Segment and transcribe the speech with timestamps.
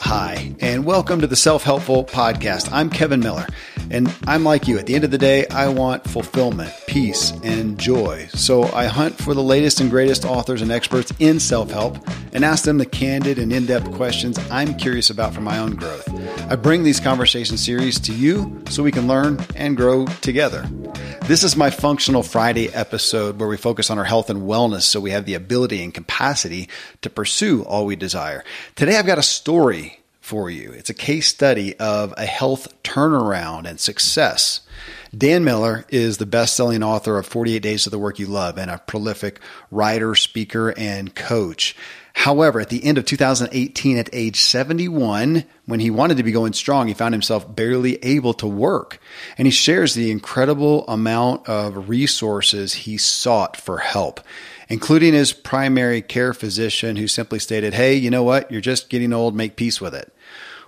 [0.00, 2.68] Hi, and welcome to the Self Helpful Podcast.
[2.72, 3.46] I'm Kevin Miller,
[3.90, 4.78] and I'm like you.
[4.78, 8.26] At the end of the day, I want fulfillment, peace, and joy.
[8.32, 11.98] So I hunt for the latest and greatest authors and experts in self help
[12.32, 15.76] and ask them the candid and in depth questions I'm curious about for my own
[15.76, 16.08] growth.
[16.50, 20.68] I bring these conversation series to you so we can learn and grow together.
[21.26, 24.98] This is my Functional Friday episode where we focus on our health and wellness so
[24.98, 26.68] we have the ability and capacity
[27.00, 28.42] to pursue all we desire.
[28.74, 30.72] Today, I've got a story for you.
[30.72, 34.62] It's a case study of a health turnaround and success.
[35.14, 38.56] Dan Miller is the best selling author of 48 Days of the Work You Love
[38.56, 41.76] and a prolific writer, speaker, and coach.
[42.14, 46.54] However, at the end of 2018, at age 71, when he wanted to be going
[46.54, 49.00] strong, he found himself barely able to work.
[49.36, 54.20] And he shares the incredible amount of resources he sought for help,
[54.70, 58.50] including his primary care physician, who simply stated, Hey, you know what?
[58.50, 59.36] You're just getting old.
[59.36, 60.10] Make peace with it.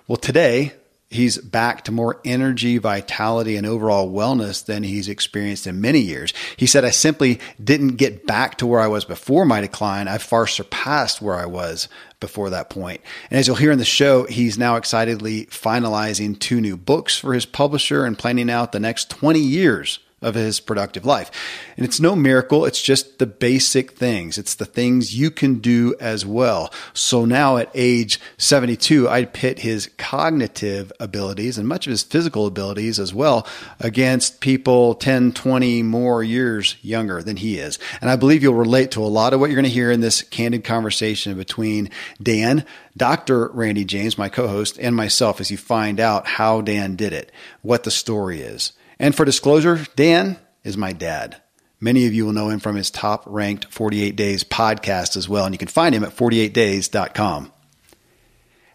[0.07, 0.73] Well, today,
[1.15, 6.33] he's back to more energy, vitality, and overall wellness than he's experienced in many years.
[6.57, 10.07] He said, I simply didn't get back to where I was before my decline.
[10.07, 13.01] I far surpassed where I was before that point.
[13.29, 17.33] And as you'll hear in the show, he's now excitedly finalizing two new books for
[17.33, 21.29] his publisher and planning out the next 20 years of his productive life.
[21.77, 24.37] And it's no miracle, it's just the basic things.
[24.37, 26.73] It's the things you can do as well.
[26.93, 32.47] So now at age 72, I'd pit his cognitive abilities and much of his physical
[32.47, 33.47] abilities as well
[33.79, 37.77] against people 10, 20 more years younger than he is.
[38.01, 40.01] And I believe you'll relate to a lot of what you're going to hear in
[40.01, 42.65] this candid conversation between Dan,
[42.97, 43.49] Dr.
[43.49, 47.31] Randy James, my co-host, and myself as you find out how Dan did it,
[47.61, 48.73] what the story is.
[48.99, 51.41] And for disclosure, Dan is my dad.
[51.79, 55.45] Many of you will know him from his top ranked 48 Days podcast as well,
[55.45, 57.51] and you can find him at 48days.com.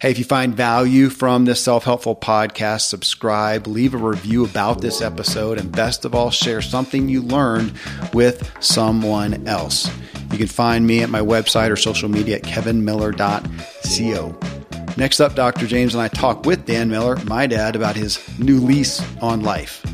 [0.00, 4.80] Hey, if you find value from this self helpful podcast, subscribe, leave a review about
[4.80, 7.72] this episode, and best of all, share something you learned
[8.14, 9.90] with someone else.
[10.32, 14.38] You can find me at my website or social media at kevinmiller.co.
[14.96, 15.66] Next up, Dr.
[15.66, 19.84] James and I talk with Dan Miller, my dad, about his new lease on life.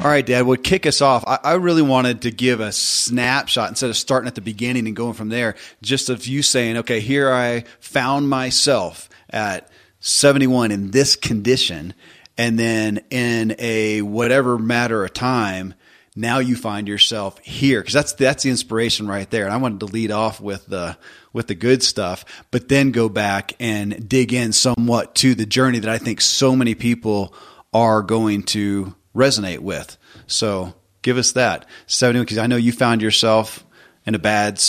[0.00, 1.24] All right, Dad, well, kick us off.
[1.26, 4.94] I, I, really wanted to give a snapshot instead of starting at the beginning and
[4.94, 10.92] going from there, just of you saying, okay, here I found myself at 71 in
[10.92, 11.94] this condition.
[12.36, 15.74] And then in a whatever matter of time,
[16.14, 19.46] now you find yourself here because that's that's the inspiration right there.
[19.46, 20.96] And I wanted to lead off with the
[21.32, 25.80] with the good stuff, but then go back and dig in somewhat to the journey
[25.80, 27.34] that I think so many people
[27.72, 29.96] are going to resonate with.
[30.26, 33.64] So give us that 71 because I know you found yourself
[34.06, 34.62] in a bad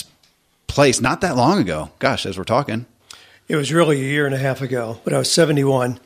[0.68, 1.92] place not that long ago.
[2.00, 2.86] Gosh, as we're talking.
[3.48, 6.00] It was really a year and a half ago, but I was 71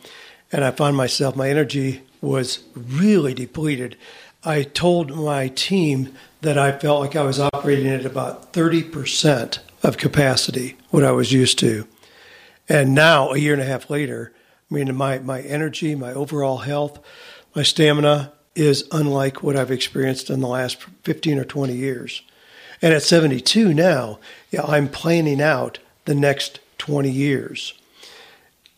[0.51, 3.97] and I found myself, my energy was really depleted.
[4.43, 9.97] I told my team that I felt like I was operating at about 30% of
[9.97, 11.87] capacity, what I was used to.
[12.69, 14.31] And now, a year and a half later,
[14.71, 16.99] I mean, my, my energy, my overall health,
[17.55, 22.21] my stamina is unlike what I've experienced in the last 15 or 20 years.
[22.81, 24.19] And at 72 now,
[24.51, 27.73] yeah, I'm planning out the next 20 years,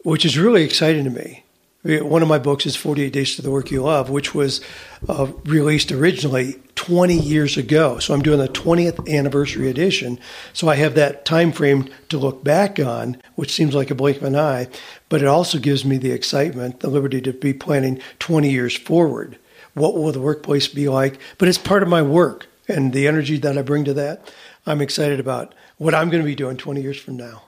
[0.03, 1.44] which is really exciting to me.
[1.84, 4.62] One of my books is 48 Days to the Work You Love, which was
[5.08, 7.97] uh, released originally 20 years ago.
[7.97, 10.19] So I'm doing the 20th anniversary edition.
[10.53, 14.18] So I have that time frame to look back on, which seems like a blink
[14.18, 14.68] of an eye,
[15.09, 19.40] but it also gives me the excitement, the liberty to be planning 20 years forward.
[19.73, 21.18] What will the workplace be like?
[21.40, 24.31] But it's part of my work and the energy that I bring to that.
[24.67, 27.41] I'm excited about what I'm going to be doing 20 years from now.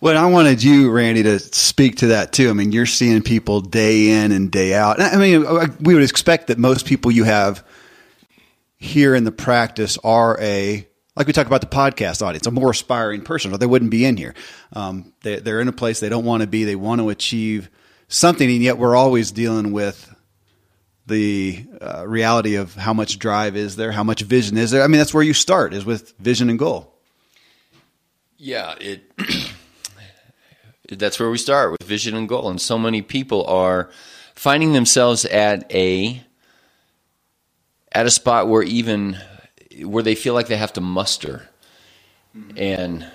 [0.00, 2.48] Well, I wanted you, Randy, to speak to that too.
[2.48, 4.98] I mean, you're seeing people day in and day out.
[4.98, 7.62] I mean, uh, we would expect that most people you have
[8.80, 12.70] here in the practice are a, like we talk about the podcast audience, a more
[12.70, 14.34] aspiring person, or they wouldn't be in here.
[14.72, 16.64] Um, they, they're in a place they don't want to be.
[16.64, 17.70] They want to achieve
[18.08, 20.12] something, and yet we're always dealing with
[21.06, 24.82] the uh, reality of how much drive is there, how much vision is there.
[24.82, 26.94] I mean, that's where you start is with vision and goal.
[28.38, 29.02] Yeah, it
[30.88, 32.48] that's where we start with vision and goal.
[32.48, 33.90] And so many people are
[34.34, 36.22] finding themselves at a
[37.92, 39.18] at a spot where even
[39.84, 41.48] where they feel like they have to muster.
[42.36, 42.58] Mm-hmm.
[42.58, 43.10] And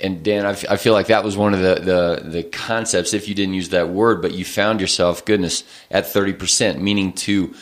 [0.00, 3.14] and Dan, I, f- I feel like that was one of the, the the concepts.
[3.14, 7.12] If you didn't use that word, but you found yourself, goodness, at thirty percent, meaning
[7.14, 7.54] to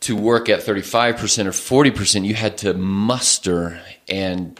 [0.00, 4.58] to work at thirty five percent or forty percent, you had to muster and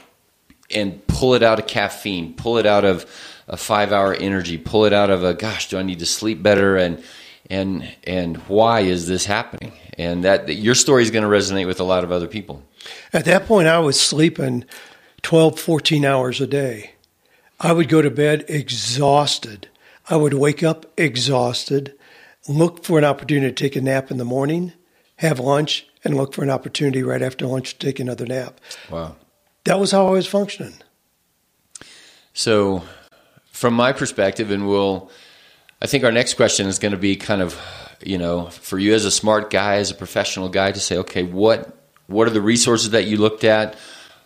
[0.70, 3.04] and pull it out of caffeine, pull it out of
[3.48, 6.42] a five hour energy, pull it out of a gosh, do I need to sleep
[6.42, 7.02] better and
[7.50, 9.72] and and why is this happening?
[9.98, 12.62] And that your story is going to resonate with a lot of other people.
[13.12, 14.64] At that point, I was sleeping
[15.22, 16.92] 12, 14 hours a day.
[17.60, 19.68] I would go to bed exhausted.
[20.08, 21.94] I would wake up exhausted,
[22.48, 24.72] look for an opportunity to take a nap in the morning,
[25.16, 28.60] have lunch, and look for an opportunity right after lunch to take another nap.
[28.90, 29.16] Wow.
[29.64, 30.74] That was how I was functioning.
[32.34, 32.82] So,
[33.52, 35.10] from my perspective, and we'll,
[35.80, 37.60] I think our next question is going to be kind of,
[38.06, 41.22] you know, for you as a smart guy, as a professional guy, to say, okay,
[41.22, 41.76] what
[42.06, 43.76] what are the resources that you looked at?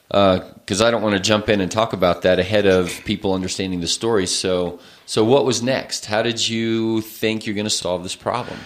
[0.09, 3.35] Because uh, I don't want to jump in and talk about that ahead of people
[3.35, 4.27] understanding the story.
[4.27, 6.07] So, so what was next?
[6.07, 8.59] How did you think you're going to solve this problem?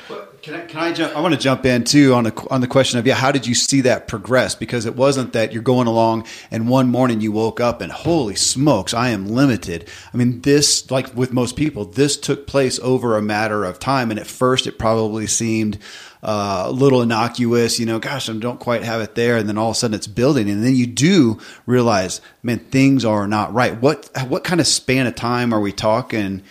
[0.43, 1.15] Can I, can I jump?
[1.15, 3.47] I want to jump in too on the on the question of yeah, how did
[3.47, 4.55] you see that progress?
[4.55, 8.37] Because it wasn't that you're going along and one morning you woke up and holy
[8.37, 9.87] smokes, I am limited.
[10.15, 14.11] I mean, this like with most people, this took place over a matter of time,
[14.11, 15.79] and at first it probably seemed
[16.23, 19.37] uh, a little innocuous, you know, gosh, I don't quite have it there.
[19.37, 20.51] And then all of a sudden it's building.
[20.51, 23.81] And then you do realize, man, things are not right.
[23.81, 26.43] What, what kind of span of time are we talking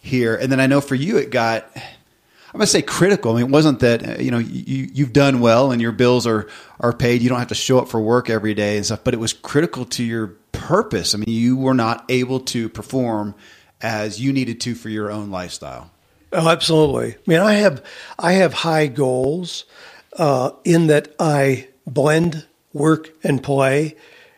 [0.00, 0.34] here?
[0.34, 1.70] And then I know for you, it got,
[2.54, 3.32] I'm to say critical.
[3.32, 6.48] I mean, it wasn't that, you know, you, you've done well and your bills are,
[6.80, 7.20] are paid.
[7.20, 9.34] You don't have to show up for work every day and stuff, but it was
[9.34, 11.14] critical to your purpose.
[11.14, 13.34] I mean, you were not able to perform
[13.82, 15.90] as you needed to for your own lifestyle.
[16.32, 17.14] Oh, absolutely.
[17.14, 17.82] I mean, I have
[18.18, 19.64] I have high goals
[20.18, 23.96] uh, in that I blend work and play.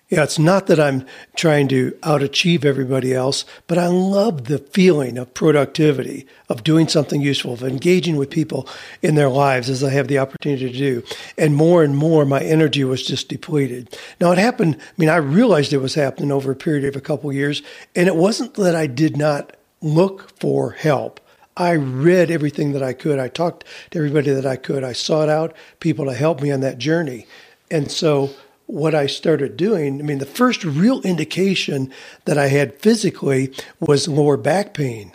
[0.08, 1.06] Yeah, it's not that I'm
[1.36, 7.20] trying to outachieve everybody else, but I love the feeling of productivity, of doing something
[7.20, 8.68] useful, of engaging with people
[9.02, 11.04] in their lives as I have the opportunity to do.
[11.38, 13.96] And more and more, my energy was just depleted.
[14.20, 17.00] Now, it happened, I mean, I realized it was happening over a period of a
[17.00, 17.62] couple of years,
[17.94, 21.20] and it wasn't that I did not look for help.
[21.60, 23.18] I read everything that I could.
[23.18, 24.82] I talked to everybody that I could.
[24.82, 27.26] I sought out people to help me on that journey.
[27.70, 28.30] And so,
[28.64, 31.92] what I started doing, I mean, the first real indication
[32.24, 35.12] that I had physically was lower back pain.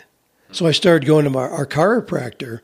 [0.52, 2.60] So I started going to my, our chiropractor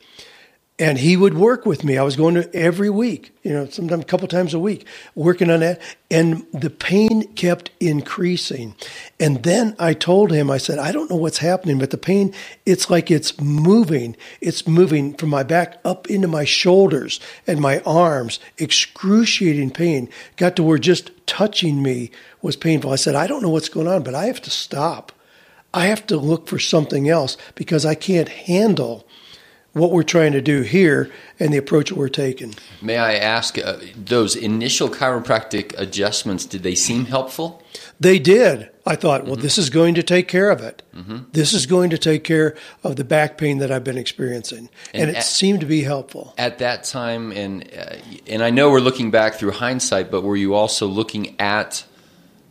[0.82, 1.96] and he would work with me.
[1.96, 4.84] I was going to every week, you know, sometimes a couple times a week,
[5.14, 5.80] working on that.
[6.10, 8.74] And the pain kept increasing.
[9.20, 12.34] And then I told him, I said, I don't know what's happening, but the pain,
[12.66, 14.16] it's like it's moving.
[14.40, 20.08] It's moving from my back up into my shoulders and my arms, excruciating pain.
[20.36, 22.10] Got to where just touching me
[22.42, 22.90] was painful.
[22.90, 25.12] I said, I don't know what's going on, but I have to stop.
[25.72, 29.06] I have to look for something else because I can't handle
[29.72, 32.54] what we're trying to do here and the approach that we're taking.
[32.80, 37.62] May I ask, uh, those initial chiropractic adjustments, did they seem helpful?
[37.98, 38.68] They did.
[38.84, 39.42] I thought, well, mm-hmm.
[39.42, 40.82] this is going to take care of it.
[40.94, 41.18] Mm-hmm.
[41.32, 45.02] This is going to take care of the back pain that I've been experiencing, and,
[45.02, 47.30] and it at, seemed to be helpful at that time.
[47.30, 47.96] And uh,
[48.26, 51.84] and I know we're looking back through hindsight, but were you also looking at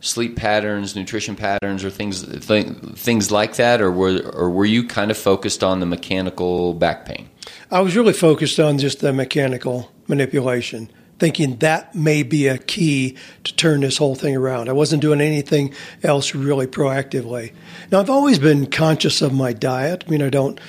[0.02, 2.66] sleep patterns, nutrition patterns, or things th-
[2.96, 7.06] things like that, or were or were you kind of focused on the mechanical back
[7.06, 7.30] pain?
[7.70, 13.16] I was really focused on just the mechanical manipulation, thinking that may be a key
[13.44, 14.68] to turn this whole thing around.
[14.68, 17.52] I wasn't doing anything else really proactively.
[17.90, 20.04] Now I've always been conscious of my diet.
[20.06, 20.60] I mean, I don't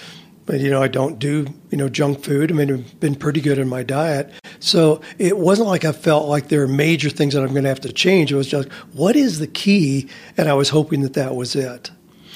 [0.45, 2.51] but you know I don't do you know junk food.
[2.51, 6.27] I mean, I've been pretty good in my diet, so it wasn't like I felt
[6.27, 8.31] like there are major things that I'm going to have to change.
[8.31, 11.91] It was just what is the key, and I was hoping that that was it.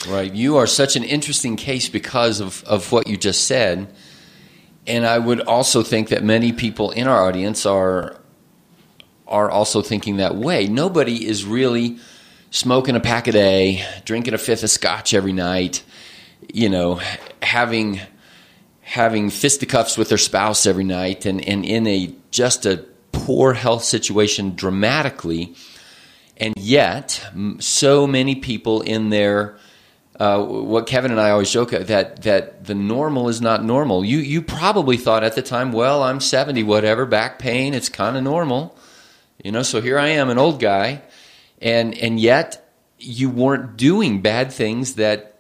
[0.08, 3.94] Right, you are such an interesting case because of of what you just said,
[4.86, 8.18] and I would also think that many people in our audience are
[9.28, 10.68] are also thinking that way.
[10.68, 12.00] Nobody is really
[12.50, 15.84] smoking a pack a day, drinking a fifth of scotch every night
[16.54, 17.00] you know,
[17.42, 18.00] having
[18.82, 23.84] having fisticuffs with their spouse every night and, and in a just a poor health
[23.84, 25.54] situation dramatically.
[26.38, 27.22] And yet,
[27.60, 29.58] so many people in there,
[30.20, 34.06] uh, what Kevin and I always joke that that the normal is not normal.
[34.06, 38.16] You you probably thought at the time, well, I'm 70, whatever, back pain, it's kind
[38.16, 38.78] of normal,
[39.44, 39.64] you know.
[39.64, 41.02] So here I am, an old guy,
[41.62, 45.37] and and yet you weren't doing bad things that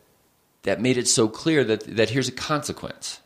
[0.63, 3.21] that made it so clear that, that here's a consequence.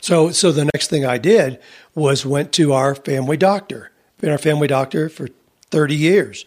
[0.00, 1.58] So, so the next thing I did
[1.94, 3.90] was went to our family doctor.
[4.18, 5.28] Been our family doctor for
[5.70, 6.44] 30 years.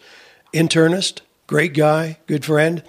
[0.54, 2.82] Internist, great guy, good friend.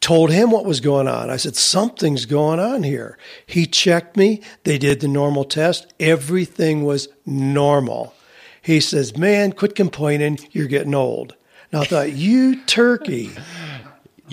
[0.00, 1.30] told him what was going on.
[1.30, 3.18] I said, Something's going on here.
[3.46, 4.42] He checked me.
[4.62, 5.92] They did the normal test.
[5.98, 8.14] Everything was normal.
[8.62, 10.38] He says, Man, quit complaining.
[10.52, 11.34] You're getting old.
[11.72, 13.30] And I thought, You turkey.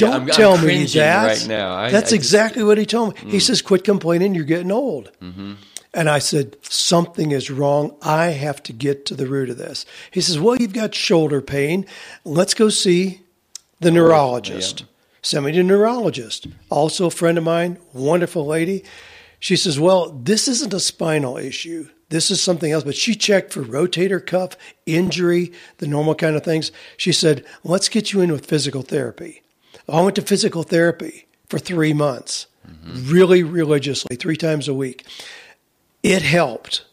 [0.02, 1.28] Don't I'm- I'm tell me that.
[1.28, 1.76] right now.
[1.76, 3.32] I- That's I just- exactly what he told me.
[3.32, 3.42] He mm.
[3.42, 4.36] says, Quit complaining.
[4.36, 5.12] You're getting old.
[5.22, 5.54] Mm-hmm.
[5.94, 7.96] And I said, Something is wrong.
[8.02, 9.86] I have to get to the root of this.
[10.12, 11.86] He says, Well, you've got shoulder pain.
[12.24, 13.22] Let's go see
[13.80, 14.86] the oh, neurologist.
[15.22, 16.48] Send me to a neurologist.
[16.70, 18.84] Also, a friend of mine, wonderful lady.
[19.40, 21.90] She says, Well, this isn't a spinal issue.
[22.10, 22.84] This is something else.
[22.84, 26.72] But she checked for rotator cuff injury, the normal kind of things.
[26.98, 29.42] She said, Let's get you in with physical therapy.
[29.92, 32.48] I went to physical therapy for three months,
[32.86, 35.06] really religiously, three times a week.
[36.04, 36.86] It helped.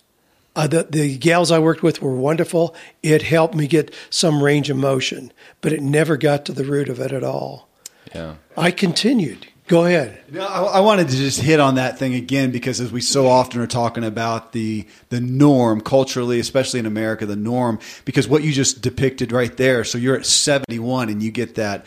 [0.57, 2.75] Uh, the, the gals I worked with were wonderful.
[3.03, 6.89] It helped me get some range of motion, but it never got to the root
[6.89, 7.69] of it at all.
[8.13, 8.35] Yeah.
[8.57, 9.47] I continued.
[9.69, 10.19] Go ahead.
[10.33, 13.29] No, I, I wanted to just hit on that thing again because as we so
[13.29, 17.79] often are talking about the the norm culturally, especially in America, the norm.
[18.07, 19.85] Because what you just depicted right there.
[19.85, 21.85] So you're at 71 and you get that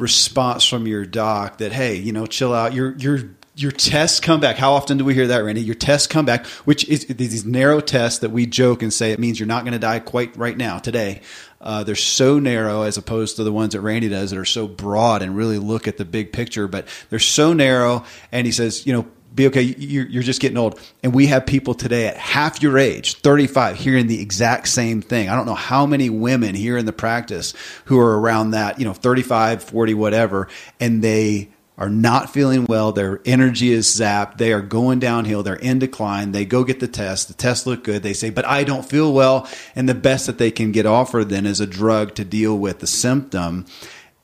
[0.00, 2.74] response from your doc that hey, you know, chill out.
[2.74, 3.20] Your your
[3.56, 4.56] your tests come back.
[4.56, 5.60] How often do we hear that, Randy?
[5.60, 9.18] Your tests come back, which is these narrow tests that we joke and say it
[9.18, 11.20] means you're not going to die quite right now today.
[11.60, 14.66] Uh, they're so narrow as opposed to the ones that Randy does that are so
[14.66, 16.68] broad and really look at the big picture.
[16.68, 19.62] But they're so narrow, and he says, you know, be okay.
[19.62, 20.80] You're, you're just getting old.
[21.02, 25.28] And we have people today at half your age, 35, hearing the exact same thing.
[25.28, 27.54] I don't know how many women here in the practice
[27.86, 32.92] who are around that, you know, 35, 40, whatever, and they are not feeling well.
[32.92, 34.36] Their energy is zapped.
[34.36, 35.42] They are going downhill.
[35.42, 36.32] They're in decline.
[36.32, 37.28] They go get the test.
[37.28, 38.02] The tests look good.
[38.02, 39.48] They say, but I don't feel well.
[39.74, 42.80] And the best that they can get offered then is a drug to deal with
[42.80, 43.64] the symptom.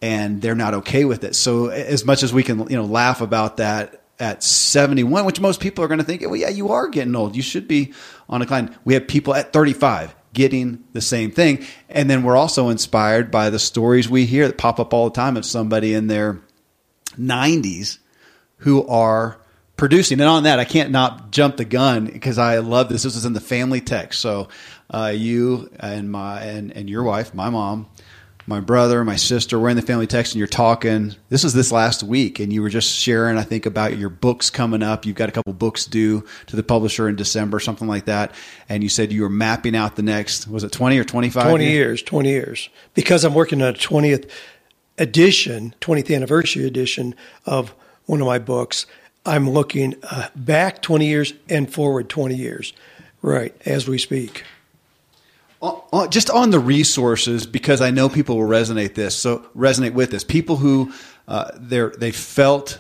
[0.03, 1.35] And they're not okay with it.
[1.35, 5.61] So as much as we can, you know, laugh about that at 71, which most
[5.61, 7.37] people are going to think, well, yeah, you are getting old.
[7.37, 7.93] You should be
[8.29, 8.77] on a decline.
[8.85, 11.65] We have people at 35 getting the same thing.
[11.89, 15.15] And then we're also inspired by the stories we hear that pop up all the
[15.15, 16.41] time of somebody in their
[17.19, 17.99] 90s
[18.59, 19.39] who are
[19.77, 20.21] producing.
[20.21, 23.03] And on that, I can't not jump the gun because I love this.
[23.03, 24.21] This is in the family text.
[24.21, 24.49] So
[24.91, 27.89] uh, you and my and, and your wife, my mom,
[28.47, 31.15] my brother, my sister, we're in the family text and you're talking.
[31.29, 34.51] This was this last week, and you were just sharing, I think, about your books
[34.51, 35.05] coming up.
[35.05, 38.33] You've got a couple books due to the publisher in December, something like that.
[38.69, 41.43] And you said you were mapping out the next, was it 20 or 25?
[41.43, 42.69] 20 years, 20 years.
[42.95, 44.31] Because I'm working on a 20th
[44.97, 47.75] edition, 20th anniversary edition of
[48.05, 48.87] one of my books,
[49.25, 52.73] I'm looking uh, back 20 years and forward 20 years,
[53.23, 54.45] right, as we speak.
[55.63, 59.17] On- on- just on the resources because I know people will resonate this.
[59.17, 60.25] So resonate with this.
[60.25, 60.93] People who
[61.29, 62.79] uh, they they felt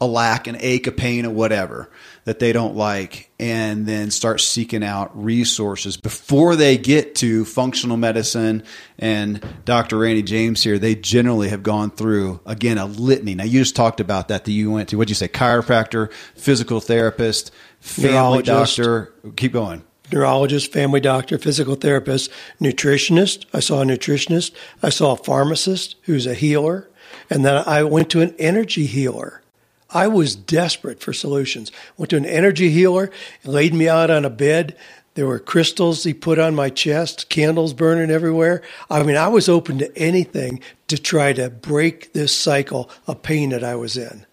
[0.00, 1.88] a lack, an ache, a pain, or whatever
[2.24, 7.96] that they don't like, and then start seeking out resources before they get to functional
[7.96, 8.62] medicine
[8.98, 9.98] and Dr.
[9.98, 10.78] Randy James here.
[10.78, 13.34] They generally have gone through again a litany.
[13.34, 14.96] Now you just talked about that that you went to.
[14.96, 15.28] What'd you say?
[15.28, 19.14] Chiropractor, physical therapist, family doctor.
[19.36, 19.84] Keep going.
[20.14, 22.30] Neurologist, family doctor, physical therapist,
[22.60, 23.44] nutritionist.
[23.52, 24.52] I saw a nutritionist.
[24.82, 26.88] I saw a pharmacist who's a healer.
[27.28, 29.42] And then I went to an energy healer.
[29.90, 31.70] I was desperate for solutions.
[31.96, 33.10] Went to an energy healer,
[33.44, 34.76] laid me out on a bed.
[35.14, 38.62] There were crystals he put on my chest, candles burning everywhere.
[38.90, 43.50] I mean, I was open to anything to try to break this cycle of pain
[43.50, 44.26] that I was in.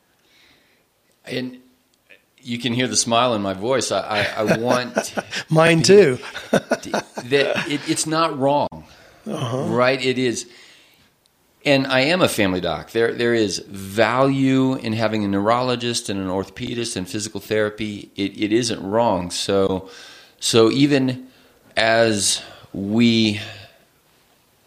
[1.26, 1.61] And
[2.43, 3.91] you can hear the smile in my voice.
[3.91, 5.13] I, I, I want
[5.50, 6.19] Mine too.
[6.51, 8.86] that it, it's not wrong,
[9.25, 9.65] uh-huh.
[9.65, 10.03] right?
[10.03, 10.50] It is,
[11.65, 12.91] and I am a family doc.
[12.91, 18.12] There, there is value in having a neurologist and an orthopedist and physical therapy.
[18.15, 19.31] It, it isn't wrong.
[19.31, 19.89] So,
[20.39, 21.27] so even
[21.77, 22.41] as
[22.74, 23.39] we,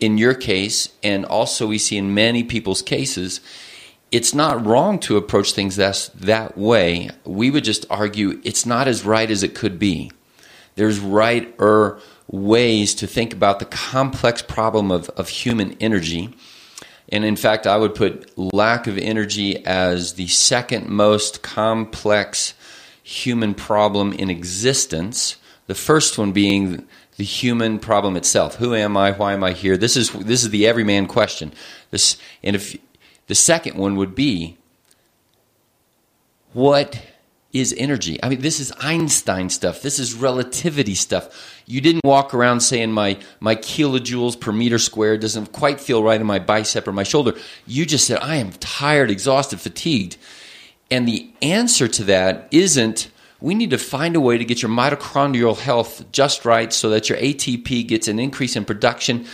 [0.00, 3.40] in your case, and also we see in many people's cases,
[4.14, 7.11] it's not wrong to approach things that that way.
[7.25, 10.12] We would just argue it's not as right as it could be.
[10.76, 16.33] There's righter ways to think about the complex problem of, of human energy.
[17.09, 22.54] And in fact, I would put lack of energy as the second most complex
[23.02, 25.37] human problem in existence.
[25.66, 28.54] The first one being the human problem itself.
[28.56, 29.11] Who am I?
[29.11, 29.76] Why am I here?
[29.76, 31.52] This is this is the everyman question.
[31.90, 32.76] This and if
[33.26, 34.56] the second one would be
[36.52, 37.02] what
[37.52, 38.18] is energy.
[38.22, 39.80] I mean, this is Einstein stuff.
[39.80, 41.62] This is relativity stuff.
[41.66, 46.20] You didn't walk around saying my, my kilojoules per meter squared doesn't quite feel right
[46.20, 47.34] in my bicep or my shoulder.
[47.64, 50.16] You just said, I am tired, exhausted, fatigued.
[50.90, 53.08] And the answer to that isn't
[53.40, 57.10] we need to find a way to get your mitochondrial health just right so that
[57.10, 59.26] your ATP gets an increase in production.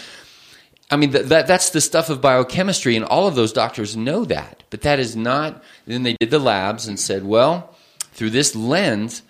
[0.91, 4.25] I mean, that, that, that's the stuff of biochemistry, and all of those doctors know
[4.25, 4.65] that.
[4.71, 5.63] But that is not.
[5.87, 7.77] Then they did the labs and said, well,
[8.13, 9.23] through this lens,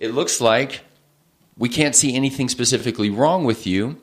[0.00, 0.80] it looks like
[1.56, 3.98] we can't see anything specifically wrong with you.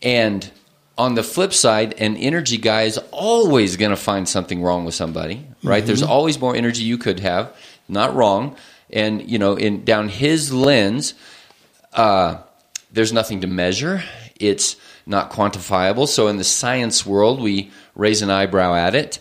[0.00, 0.48] And
[0.96, 4.94] on the flip side, an energy guy is always going to find something wrong with
[4.94, 5.78] somebody, right?
[5.78, 5.86] Mm-hmm.
[5.86, 7.54] There's always more energy you could have,
[7.88, 8.56] not wrong.
[8.90, 11.14] And you know, in down his lens,
[11.92, 12.38] uh,
[12.92, 14.02] there's nothing to measure.
[14.40, 14.76] It's
[15.08, 16.06] not quantifiable.
[16.06, 19.18] So in the science world, we raise an eyebrow at it.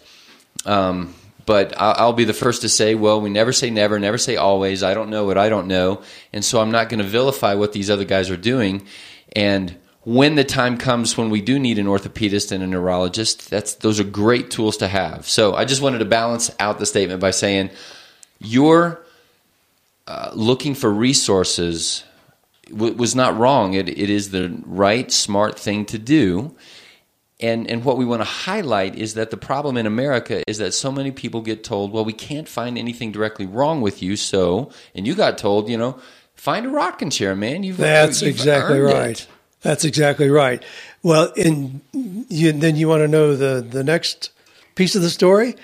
[0.65, 1.15] Um,
[1.45, 4.83] but I'll be the first to say, well, we never say never, never say always.
[4.83, 6.01] I don't know what I don't know.
[6.33, 8.85] And so I'm not going to vilify what these other guys are doing.
[9.33, 13.75] And when the time comes when we do need an orthopedist and a neurologist, that's
[13.75, 15.25] those are great tools to have.
[15.25, 17.69] So I just wanted to balance out the statement by saying
[18.39, 19.01] you're
[20.05, 22.03] uh, looking for resources
[22.69, 23.73] w- was not wrong.
[23.73, 26.55] It, it is the right, smart thing to do.
[27.39, 30.73] And, and what we want to highlight is that the problem in America is that
[30.73, 34.15] so many people get told, well, we can't find anything directly wrong with you.
[34.15, 35.99] So, and you got told, you know,
[36.33, 37.61] find a rocking chair, man.
[37.63, 39.19] You've, That's you've exactly right.
[39.19, 39.27] It.
[39.61, 40.63] That's exactly right.
[41.03, 44.31] Well, and you, then you want to know the, the next
[44.73, 45.55] piece of the story?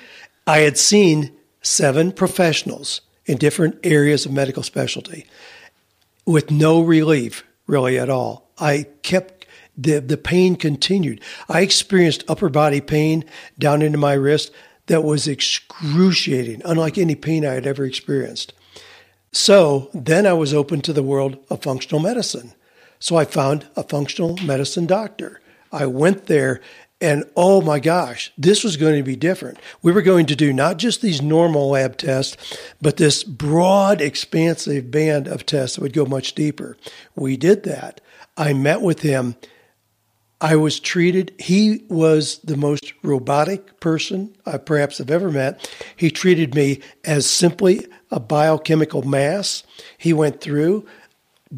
[0.46, 1.32] I had seen
[1.62, 5.26] seven professionals in different areas of medical specialty
[6.26, 8.52] with no relief really at all.
[8.60, 9.46] I kept
[9.78, 11.22] the, the pain continued.
[11.50, 13.26] I experienced upper body pain
[13.58, 14.52] down into my wrist
[14.88, 18.54] that was excruciating, unlike any pain I had ever experienced.
[19.32, 22.54] So then I was open to the world of functional medicine.
[23.00, 25.42] So I found a functional medicine doctor.
[25.72, 26.62] I went there
[27.04, 29.60] and oh my gosh, this was going to be different.
[29.82, 34.90] We were going to do not just these normal lab tests, but this broad, expansive
[34.90, 36.78] band of tests that would go much deeper.
[37.14, 38.00] We did that.
[38.38, 39.36] I met with him
[40.44, 45.72] I was treated, he was the most robotic person I perhaps have ever met.
[45.96, 49.64] He treated me as simply a biochemical mass.
[49.98, 50.86] He went through,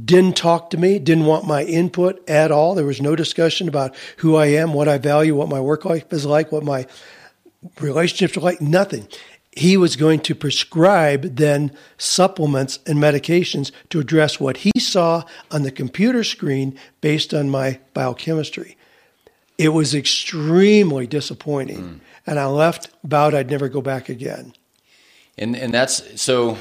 [0.03, 2.75] didn't talk to me, didn't want my input at all.
[2.75, 6.11] There was no discussion about who I am, what I value, what my work life
[6.11, 6.85] is like, what my
[7.79, 9.07] relationships are like, nothing
[9.55, 15.63] he was going to prescribe then supplements and medications to address what he saw on
[15.63, 18.75] the computer screen based on my biochemistry.
[19.57, 21.81] It was extremely disappointing.
[21.81, 21.99] Mm.
[22.27, 24.53] And I left, vowed I'd never go back again.
[25.37, 26.57] And, and that's so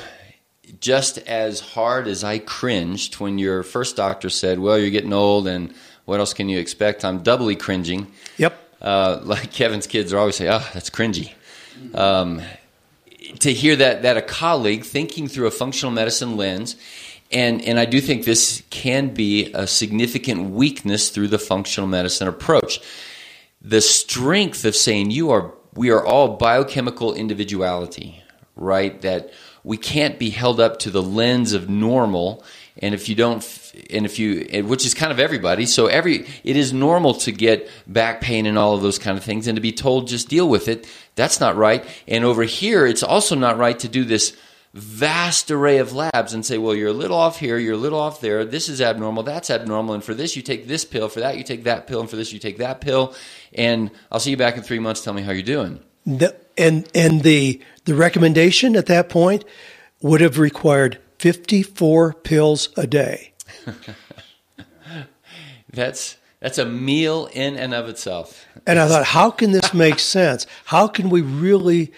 [0.80, 5.46] just as hard as I cringed when your first doctor said, Well, you're getting old,
[5.46, 7.04] and what else can you expect?
[7.04, 8.12] I'm doubly cringing.
[8.38, 8.60] Yep.
[8.80, 11.32] Uh, like Kevin's kids are always say, Oh, that's cringy.
[11.94, 12.42] Um,
[13.40, 16.76] to hear that that a colleague thinking through a functional medicine lens
[17.34, 22.28] and and I do think this can be a significant weakness through the functional medicine
[22.28, 22.80] approach.
[23.60, 28.22] The strength of saying you are we are all biochemical individuality,
[28.54, 29.00] right?
[29.02, 29.32] That
[29.64, 32.44] we can't be held up to the lens of normal.
[32.78, 33.42] And if you don't
[33.90, 35.64] and if you which is kind of everybody.
[35.64, 39.24] So every it is normal to get back pain and all of those kind of
[39.24, 40.86] things and to be told just deal with it.
[41.14, 41.84] That's not right.
[42.06, 44.36] And over here it's also not right to do this
[44.74, 48.00] vast array of labs and say well you're a little off here you're a little
[48.00, 48.44] off there.
[48.44, 49.94] This is abnormal that's abnormal.
[49.94, 51.08] And for this you take this pill.
[51.08, 52.00] For that you take that pill.
[52.00, 53.14] And for this you take that pill.
[53.54, 55.02] And i'll see you back in three months.
[55.02, 55.80] Tell me how you're doing.
[56.06, 59.44] The, and and the the recommendation at that point
[60.00, 63.32] would have required 54 pills a day.
[65.72, 68.44] that's that's a meal in and of itself.
[68.66, 70.46] And I thought, how can this make sense?
[70.66, 71.90] How can we really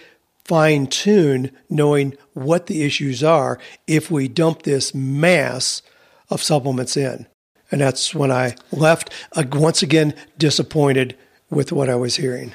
[0.45, 5.83] fine tune knowing what the issues are if we dump this mass
[6.31, 7.27] of supplements in?
[7.73, 11.17] And that's when I left, uh, once again, disappointed
[11.51, 12.53] with what I was hearing.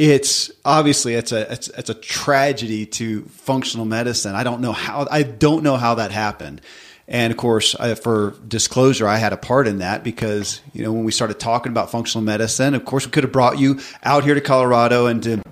[0.00, 4.34] It's obviously it's a it's, it's a tragedy to functional medicine.
[4.34, 6.62] I don't know how I don't know how that happened.
[7.06, 10.92] And of course, I, for disclosure, I had a part in that because you know
[10.92, 14.24] when we started talking about functional medicine, of course we could have brought you out
[14.24, 15.42] here to Colorado and to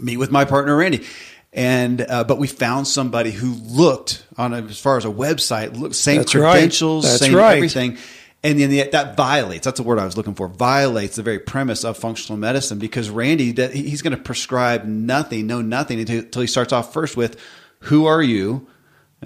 [0.00, 1.04] meet with my partner Randy.
[1.52, 5.78] And uh, but we found somebody who looked on a, as far as a website,
[5.78, 7.20] looked same That's credentials, right.
[7.20, 7.56] same right.
[7.56, 7.98] everything
[8.44, 11.40] and then the, that violates that's the word i was looking for violates the very
[11.40, 16.42] premise of functional medicine because randy he's going to prescribe nothing no nothing until, until
[16.42, 17.40] he starts off first with
[17.80, 18.66] who are you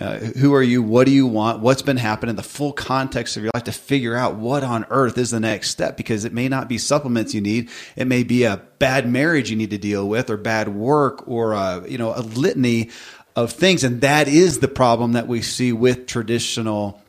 [0.00, 0.80] uh, who are you?
[0.80, 1.60] What do you want?
[1.60, 2.36] What's been happening?
[2.36, 5.70] The full context of your life to figure out what on earth is the next
[5.70, 7.68] step because it may not be supplements you need.
[7.96, 11.52] It may be a bad marriage you need to deal with or bad work or,
[11.52, 12.90] a, uh, you know, a litany
[13.34, 13.82] of things.
[13.82, 17.02] And that is the problem that we see with traditional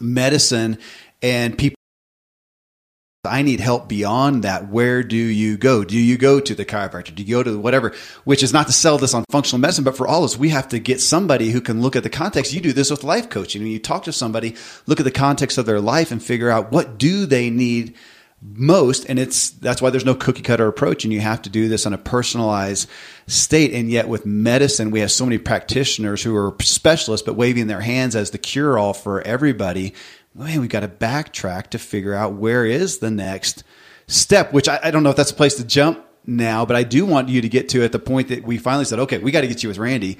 [0.00, 0.78] medicine
[1.22, 1.76] and people
[3.24, 4.68] I need help beyond that.
[4.68, 5.84] Where do you go?
[5.84, 7.14] Do you go to the chiropractor?
[7.14, 7.94] Do you go to whatever?
[8.24, 10.48] Which is not to sell this on functional medicine, but for all of us, we
[10.48, 12.52] have to get somebody who can look at the context.
[12.52, 13.62] You do this with life coaching.
[13.62, 14.56] When you talk to somebody,
[14.86, 17.94] look at the context of their life and figure out what do they need
[18.42, 21.68] most and it's that's why there's no cookie cutter approach and you have to do
[21.68, 22.88] this on a personalized
[23.28, 27.68] state and yet with medicine we have so many practitioners who are specialists but waving
[27.68, 29.94] their hands as the cure all for everybody
[30.34, 33.64] man, we've got to backtrack to figure out where is the next
[34.06, 36.84] step, which I, I don't know if that's a place to jump now, but I
[36.84, 39.30] do want you to get to at the point that we finally said, okay, we
[39.30, 40.18] got to get you with Randy.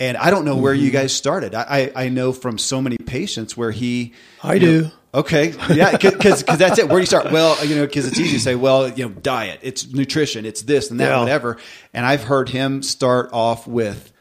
[0.00, 0.84] And I don't know where mm-hmm.
[0.84, 1.54] you guys started.
[1.54, 4.12] I, I know from so many patients where he.
[4.42, 4.82] I do.
[4.82, 5.54] Know, okay.
[5.72, 5.96] Yeah.
[5.98, 6.88] Cause, cause that's it.
[6.88, 7.30] Where do you start?
[7.30, 10.62] Well, you know, cause it's easy to say, well, you know, diet, it's nutrition, it's
[10.62, 11.20] this and that, yeah.
[11.20, 11.58] whatever.
[11.92, 14.12] And I've heard him start off with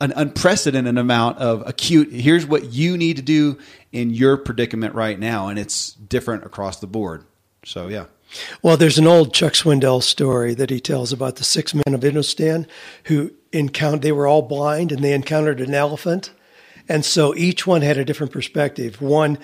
[0.00, 3.58] an unprecedented amount of acute, here's what you need to do
[3.92, 7.24] in your predicament right now, and it's different across the board.
[7.64, 8.06] So yeah.
[8.62, 12.02] Well, there's an old Chuck Swindoll story that he tells about the six men of
[12.02, 12.66] Indostan
[13.04, 14.02] who encountered.
[14.02, 16.32] They were all blind and they encountered an elephant,
[16.88, 19.00] and so each one had a different perspective.
[19.00, 19.38] One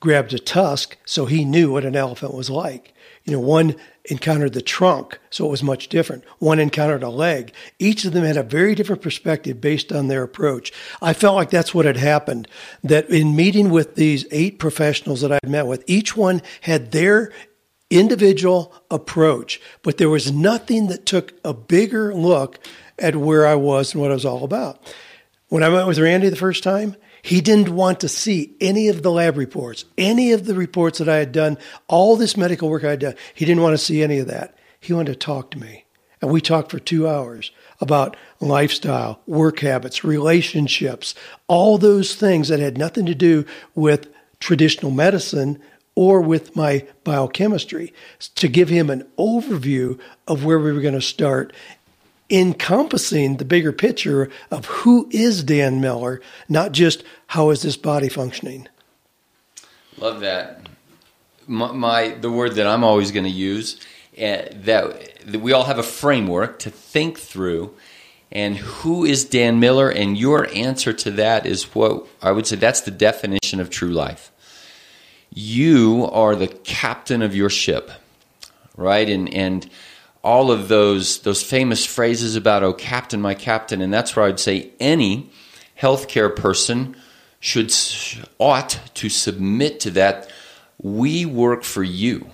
[0.00, 2.92] grabbed a tusk, so he knew what an elephant was like.
[3.24, 3.76] You know, one
[4.10, 6.24] encountered the trunk, so it was much different.
[6.38, 7.52] One encountered a leg.
[7.78, 10.72] Each of them had a very different perspective based on their approach.
[11.02, 12.48] I felt like that's what had happened.
[12.82, 17.32] That in meeting with these eight professionals that I'd met with, each one had their
[17.90, 22.58] individual approach, but there was nothing that took a bigger look
[22.98, 24.94] at where I was and what I was all about.
[25.48, 29.02] When I met with Randy the first time, he didn't want to see any of
[29.02, 31.58] the lab reports, any of the reports that I had done,
[31.88, 33.16] all this medical work I had done.
[33.34, 34.56] He didn't want to see any of that.
[34.78, 35.86] He wanted to talk to me.
[36.22, 41.16] And we talked for two hours about lifestyle, work habits, relationships,
[41.48, 44.08] all those things that had nothing to do with
[44.38, 45.60] traditional medicine
[45.96, 47.92] or with my biochemistry
[48.36, 51.52] to give him an overview of where we were going to start
[52.30, 58.08] encompassing the bigger picture of who is Dan Miller, not just how is this body
[58.08, 58.68] functioning.
[59.98, 60.68] Love that.
[61.46, 63.80] My, my the word that I'm always going to use
[64.18, 67.74] uh, that, that we all have a framework to think through.
[68.32, 69.88] And who is Dan Miller?
[69.88, 73.92] And your answer to that is what I would say that's the definition of true
[73.92, 74.32] life.
[75.32, 77.90] You are the captain of your ship,
[78.76, 79.08] right?
[79.08, 79.70] And and
[80.26, 84.40] all of those those famous phrases about "Oh, Captain, my Captain," and that's where I'd
[84.40, 85.30] say any
[85.80, 86.96] healthcare person
[87.38, 87.72] should
[88.38, 90.28] ought to submit to that.
[90.82, 92.28] We work for you,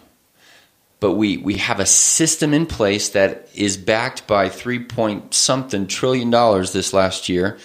[1.01, 5.87] but we we have a system in place that is backed by three point something
[5.87, 7.59] trillion dollars this last year.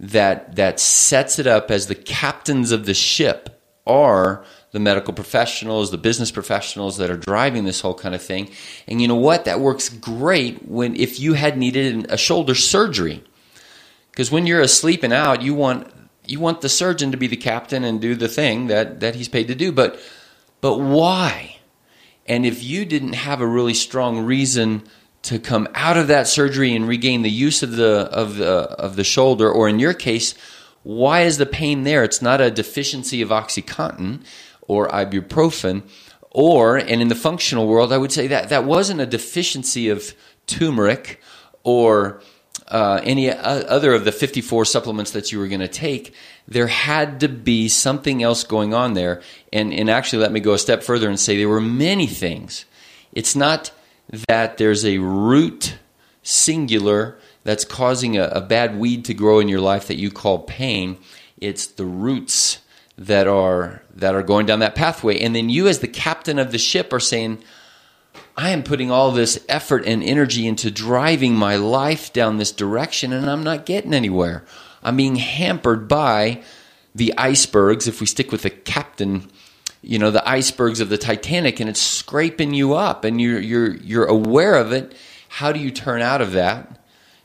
[0.00, 5.90] That that sets it up as the captains of the ship are the medical professionals,
[5.90, 8.50] the business professionals that are driving this whole kind of thing.
[8.88, 9.44] And you know what?
[9.44, 13.22] That works great when if you had needed a shoulder surgery.
[14.10, 15.92] Because when you're asleep and out, you want
[16.26, 19.28] you want the surgeon to be the captain and do the thing that, that he's
[19.28, 19.72] paid to do.
[19.72, 20.00] But
[20.60, 21.58] but why?
[22.26, 24.84] And if you didn't have a really strong reason
[25.22, 28.96] to come out of that surgery and regain the use of the of the of
[28.96, 30.34] the shoulder, or in your case,
[30.82, 32.04] why is the pain there?
[32.04, 34.24] It's not a deficiency of OxyContin
[34.62, 35.82] or ibuprofen.
[36.30, 40.14] Or, and in the functional world, I would say that that wasn't a deficiency of
[40.46, 41.20] turmeric
[41.62, 42.22] or
[42.68, 46.14] uh, any other of the 54 supplements that you were going to take.
[46.48, 49.20] There had to be something else going on there.
[49.52, 52.64] And, and actually, let me go a step further and say there were many things.
[53.12, 53.72] It's not
[54.28, 55.76] that there's a root
[56.22, 60.38] singular that's causing a, a bad weed to grow in your life that you call
[60.38, 60.96] pain.
[61.38, 62.58] It's the roots
[62.98, 65.20] that are that are going down that pathway.
[65.20, 67.42] And then you as the captain of the ship are saying
[68.36, 73.12] I am putting all this effort and energy into driving my life down this direction
[73.12, 74.44] and I'm not getting anywhere.
[74.82, 76.42] I'm being hampered by
[76.94, 77.86] the icebergs.
[77.86, 79.30] If we stick with the captain
[79.84, 83.74] you know the icebergs of the Titanic and it's scraping you up and you're you're
[83.76, 84.94] you're aware of it.
[85.28, 86.78] How do you turn out of that?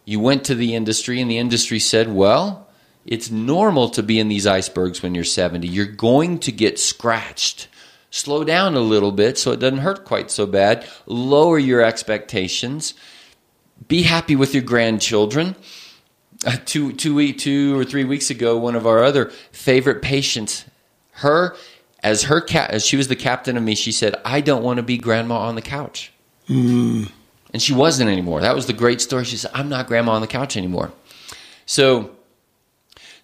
[0.05, 2.66] You went to the industry and the industry said well
[3.07, 5.67] it's normal to be in these icebergs when you're 70.
[5.67, 7.69] You're going to get scratched.
[8.09, 10.87] slow down a little bit so it doesn't hurt quite so bad.
[11.05, 12.93] Lower your expectations.
[13.87, 15.55] Be happy with your grandchildren.
[16.45, 20.65] Uh, two, two, week, two or three weeks ago, one of our other favorite patients,
[21.11, 21.55] her
[22.03, 24.77] as her cat, as she was the captain of me, she said, "I don't want
[24.77, 26.11] to be grandma on the couch."
[26.47, 27.09] Mm.
[27.53, 28.41] And she wasn't anymore.
[28.41, 29.25] That was the great story.
[29.25, 30.91] She said, "I'm not grandma on the couch anymore."
[31.65, 32.11] So,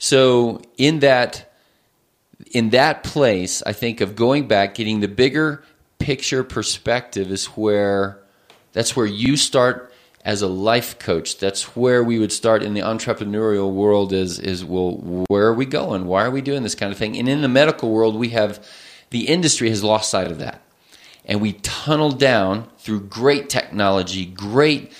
[0.03, 1.49] so in that
[2.51, 5.63] in that place, I think of going back, getting the bigger
[5.97, 8.19] picture perspective is where
[8.73, 9.93] that's where you start
[10.25, 11.37] as a life coach.
[11.37, 14.97] That's where we would start in the entrepreneurial world is is well
[15.29, 16.05] where are we going?
[16.05, 17.17] Why are we doing this kind of thing?
[17.17, 18.61] And in the medical world we have
[19.11, 20.61] the industry has lost sight of that.
[21.23, 24.91] And we tunnel down through great technology, great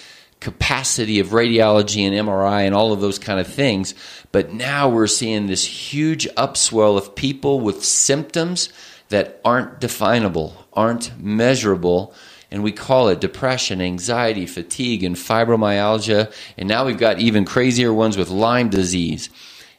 [0.43, 3.95] capacity of radiology and MRI and all of those kind of things.
[4.33, 8.67] But now we're seeing this huge upswell of people with symptoms
[9.07, 12.13] that aren't definable, aren't measurable.
[12.51, 16.31] And we call it depression, anxiety, fatigue, and fibromyalgia.
[16.57, 19.29] And now we've got even crazier ones with Lyme disease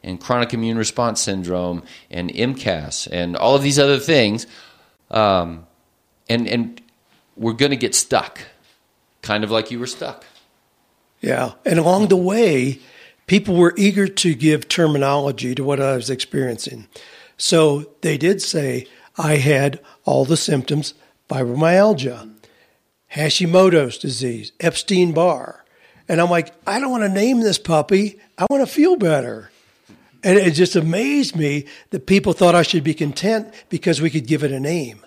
[0.03, 4.47] and chronic immune response syndrome and MCAS and all of these other things.
[5.11, 5.67] Um,
[6.29, 6.81] and, and
[7.37, 8.41] we're going to get stuck,
[9.21, 10.25] kind of like you were stuck.
[11.25, 11.53] Yeah.
[11.65, 12.81] And along the way,
[13.27, 16.87] people were eager to give terminology to what I was experiencing.
[17.39, 20.93] So they did say I had all the symptoms
[21.31, 22.31] fibromyalgia,
[23.15, 25.65] Hashimoto's disease, Epstein Barr.
[26.11, 28.21] And I'm like, I don't want to name this puppy.
[28.37, 29.51] I want to feel better.
[30.23, 34.27] And it just amazed me that people thought I should be content because we could
[34.27, 35.07] give it a name.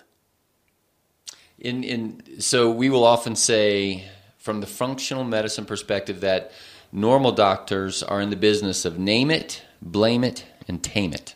[1.60, 4.08] In, in, so we will often say,
[4.48, 6.52] from the functional medicine perspective that
[6.90, 11.34] normal doctors are in the business of name it, blame it, and tame it.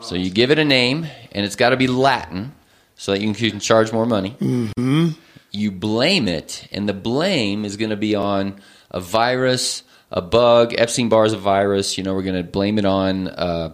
[0.00, 2.54] So you give it a name, and it's got to be Latin
[2.94, 4.36] so that you can, charge more money.
[4.38, 5.08] Mm-hmm.
[5.50, 8.60] You blame it, and the blame is going to be on
[8.92, 10.72] a virus, a bug.
[10.78, 11.98] Epstein Barr is a virus.
[11.98, 13.26] You know, we're going to blame it on.
[13.26, 13.72] Uh,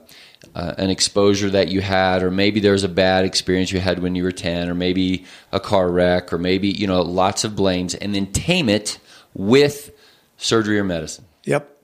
[0.57, 4.14] uh, an exposure that you had, or maybe there's a bad experience you had when
[4.14, 7.95] you were 10, or maybe a car wreck, or maybe, you know, lots of blames,
[7.95, 8.99] and then tame it
[9.35, 9.92] with
[10.38, 11.27] surgery or medicine.
[11.45, 11.77] Yep.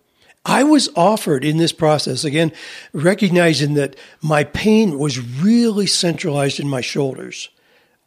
[0.46, 2.50] I was offered in this process, again,
[2.94, 7.50] recognizing that my pain was really centralized in my shoulders.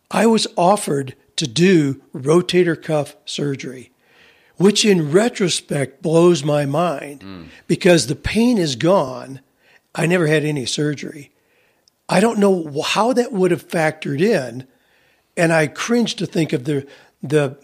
[0.10, 3.92] I was offered to do rotator cuff surgery,
[4.58, 7.48] which in retrospect blows my mind mm.
[7.68, 9.42] because the pain is gone
[9.96, 11.32] I never had any surgery.
[12.08, 14.68] I don't know how that would have factored in,
[15.36, 16.86] and I cringe to think of the
[17.24, 17.58] the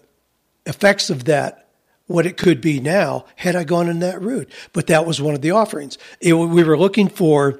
[0.66, 1.68] effects of that,
[2.08, 4.52] what it could be now had I gone in that route.
[4.74, 5.98] But that was one of the offerings.
[6.20, 7.60] It, we were looking for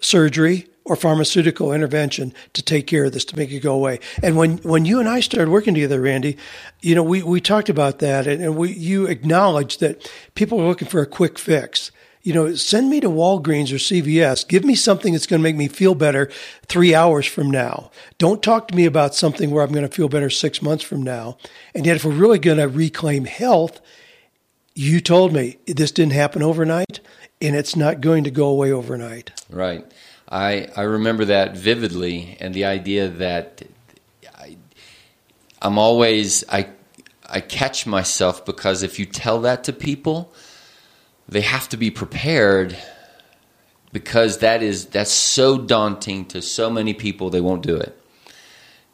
[0.00, 4.00] surgery or pharmaceutical intervention to take care of this to make it go away.
[4.22, 6.38] And when when you and I started working together, Randy,
[6.80, 10.66] you know we we talked about that, and, and we you acknowledged that people are
[10.66, 11.90] looking for a quick fix
[12.22, 14.46] you know, send me to Walgreens or CVS.
[14.46, 16.30] Give me something that's going to make me feel better
[16.66, 17.90] three hours from now.
[18.18, 21.02] Don't talk to me about something where I'm going to feel better six months from
[21.02, 21.36] now.
[21.74, 23.80] And yet, if we're really going to reclaim health,
[24.74, 27.00] you told me this didn't happen overnight
[27.40, 29.32] and it's not going to go away overnight.
[29.50, 29.84] Right.
[30.28, 33.62] I, I remember that vividly and the idea that
[34.38, 34.56] I,
[35.60, 36.68] I'm always, I,
[37.28, 40.32] I catch myself because if you tell that to people,
[41.28, 42.76] they have to be prepared
[43.92, 47.98] because that is that's so daunting to so many people they won't do it.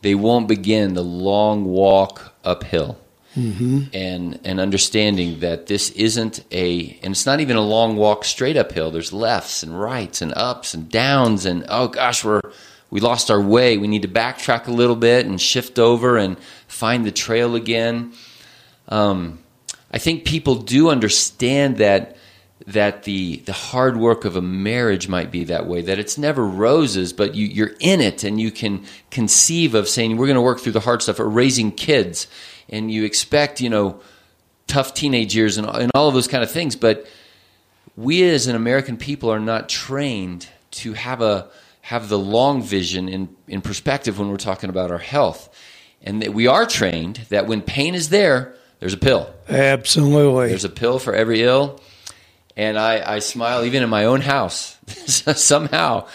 [0.02, 2.98] They won't begin the long walk uphill.
[3.36, 3.82] Mm-hmm.
[3.92, 8.56] and and understanding that this isn't a and it's not even a long walk straight
[8.56, 8.90] uphill.
[8.90, 12.40] There's lefts and rights and ups and downs and oh gosh we're
[12.90, 13.76] we lost our way.
[13.76, 18.14] We need to backtrack a little bit and shift over and find the trail again.
[18.88, 19.40] Um,
[19.92, 22.17] i think people do understand that
[22.66, 26.44] that the the hard work of a marriage might be that way that it's never
[26.44, 30.42] roses but you, you're in it and you can conceive of saying we're going to
[30.42, 32.26] work through the hard stuff or raising kids.
[32.68, 34.00] And you expect you know
[34.66, 37.06] tough teenage years and, and all of those kind of things but
[37.96, 41.48] we as an american people are not trained to have a
[41.88, 45.48] have the long vision in, in perspective when we're talking about our health.
[46.02, 49.34] And that we are trained that when pain is there there's a pill.
[49.48, 50.50] Absolutely.
[50.50, 51.80] There's a pill for every ill
[52.58, 54.76] and I, I smile even in my own house.
[55.06, 56.08] Somehow,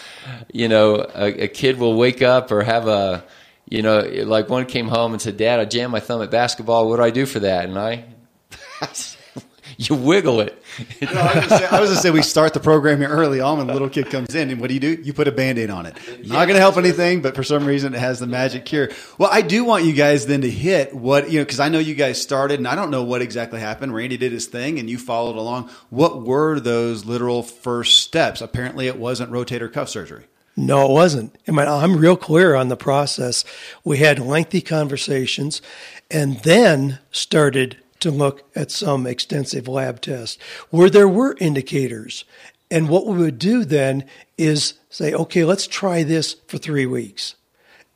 [0.52, 3.24] you know, a, a, kid will wake up or have a,
[3.66, 6.88] you know, like one came home and said, "Dad, I jammed my thumb at basketball.
[6.88, 8.04] What do I do for that?" And I,
[9.88, 10.62] you wiggle it.
[11.02, 13.58] No, I, was say, I going to say we start the program here early on
[13.58, 15.00] when the little kid comes in, and what do you do?
[15.02, 15.94] You put a band aid on it.
[16.26, 18.90] Not going to help anything, but for some reason it has the magic cure.
[19.18, 21.78] Well, I do want you guys then to hit what, you know, because I know
[21.78, 23.94] you guys started, and I don't know what exactly happened.
[23.94, 25.70] Randy did his thing, and you followed along.
[25.90, 28.40] What were those literal first steps?
[28.40, 30.24] Apparently, it wasn't rotator cuff surgery.
[30.56, 31.36] No, it wasn't.
[31.48, 33.44] I mean, I'm real clear on the process.
[33.82, 35.60] We had lengthy conversations
[36.10, 40.38] and then started to look at some extensive lab tests
[40.70, 42.24] where there were indicators.
[42.70, 44.04] And what we would do then
[44.38, 47.34] is say, okay, let's try this for three weeks.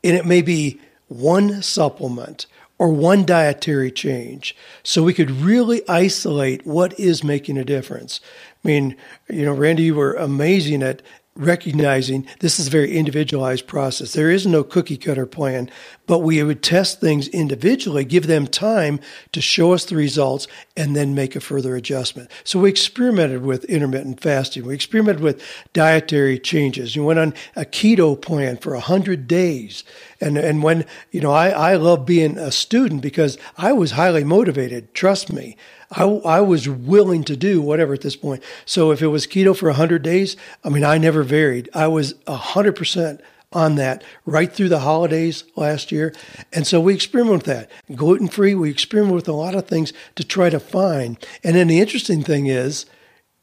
[0.03, 2.47] And it may be one supplement
[2.79, 4.57] or one dietary change.
[4.83, 8.21] So we could really isolate what is making a difference.
[8.64, 8.97] I mean,
[9.29, 11.03] you know, Randy, you were amazing at
[11.38, 14.12] recognizing this is a very individualized process.
[14.12, 15.70] There is no cookie cutter plan,
[16.07, 18.98] but we would test things individually, give them time
[19.33, 22.31] to show us the results, and then make a further adjustment.
[22.42, 24.66] So we experimented with intermittent fasting.
[24.66, 26.96] We experimented with dietary changes.
[26.96, 29.85] We went on a keto plan for 100 days.
[30.20, 34.24] And, and when, you know, I, I love being a student because I was highly
[34.24, 34.92] motivated.
[34.92, 35.57] Trust me.
[35.90, 38.42] I, I was willing to do whatever at this point.
[38.64, 41.68] So if it was keto for 100 days, I mean, I never varied.
[41.74, 43.20] I was 100%
[43.53, 46.14] on that right through the holidays last year.
[46.53, 47.70] And so we experiment with that.
[47.94, 51.16] Gluten free, we experiment with a lot of things to try to find.
[51.42, 52.85] And then the interesting thing is,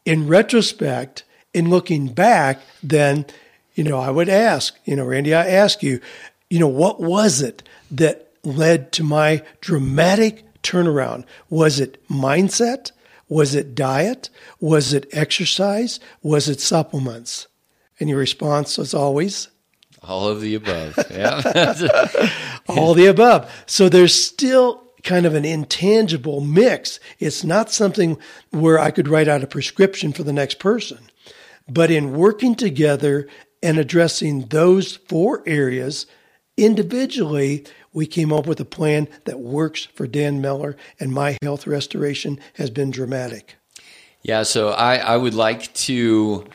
[0.06, 3.26] in retrospect, in looking back, then,
[3.74, 6.00] you know, I would ask, you know, Randy, I ask you,
[6.50, 11.26] you know, what was it that led to my dramatic turnaround?
[11.50, 12.92] Was it mindset?
[13.30, 14.30] Was it diet?
[14.60, 16.00] Was it exercise?
[16.22, 17.48] Was it supplements?
[18.00, 19.50] And your response was always
[20.08, 20.98] all of the above.
[21.12, 22.30] Yeah.
[22.68, 23.52] all the above.
[23.66, 27.00] So there's still kind of an intangible mix.
[27.20, 28.18] It's not something
[28.52, 31.00] where I could write out a prescription for the next person.
[31.70, 33.28] But in working together
[33.64, 36.06] and addressing those four areas
[36.58, 41.66] individually, we came up with a plan that works for Dan Miller, and my health
[41.66, 43.56] restoration has been dramatic.
[44.22, 46.46] Yeah, so I, I would like to.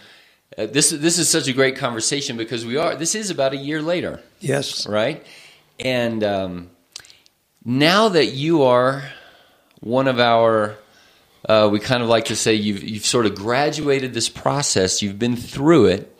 [0.57, 2.94] Uh, this this is such a great conversation because we are.
[2.94, 4.20] This is about a year later.
[4.40, 4.87] Yes.
[4.87, 5.24] Right,
[5.81, 6.70] and um,
[7.64, 9.05] now that you are
[9.81, 10.76] one of our,
[11.48, 15.00] uh, we kind of like to say you've you've sort of graduated this process.
[15.00, 16.14] You've been through it,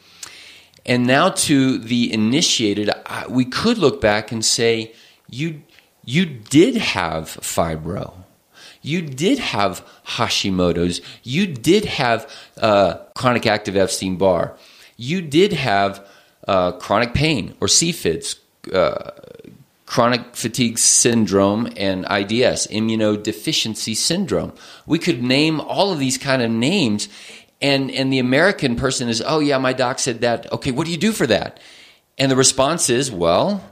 [0.87, 4.95] and now to the initiated, I, we could look back and say
[5.31, 5.63] you
[6.05, 8.15] you did have fibro.
[8.83, 11.01] You did have Hashimoto's.
[11.23, 14.57] You did have uh, chronic active Epstein Barr.
[14.97, 16.07] You did have
[16.49, 18.39] uh, chronic pain or CFIDs,
[18.73, 19.11] uh,
[19.85, 24.53] chronic fatigue syndrome, and IDS, immunodeficiency syndrome.
[24.87, 27.09] We could name all of these kind of names,
[27.61, 30.51] and and the American person is, oh yeah, my doc said that.
[30.53, 31.61] Okay, what do you do for that?
[32.17, 33.63] And the response is, well,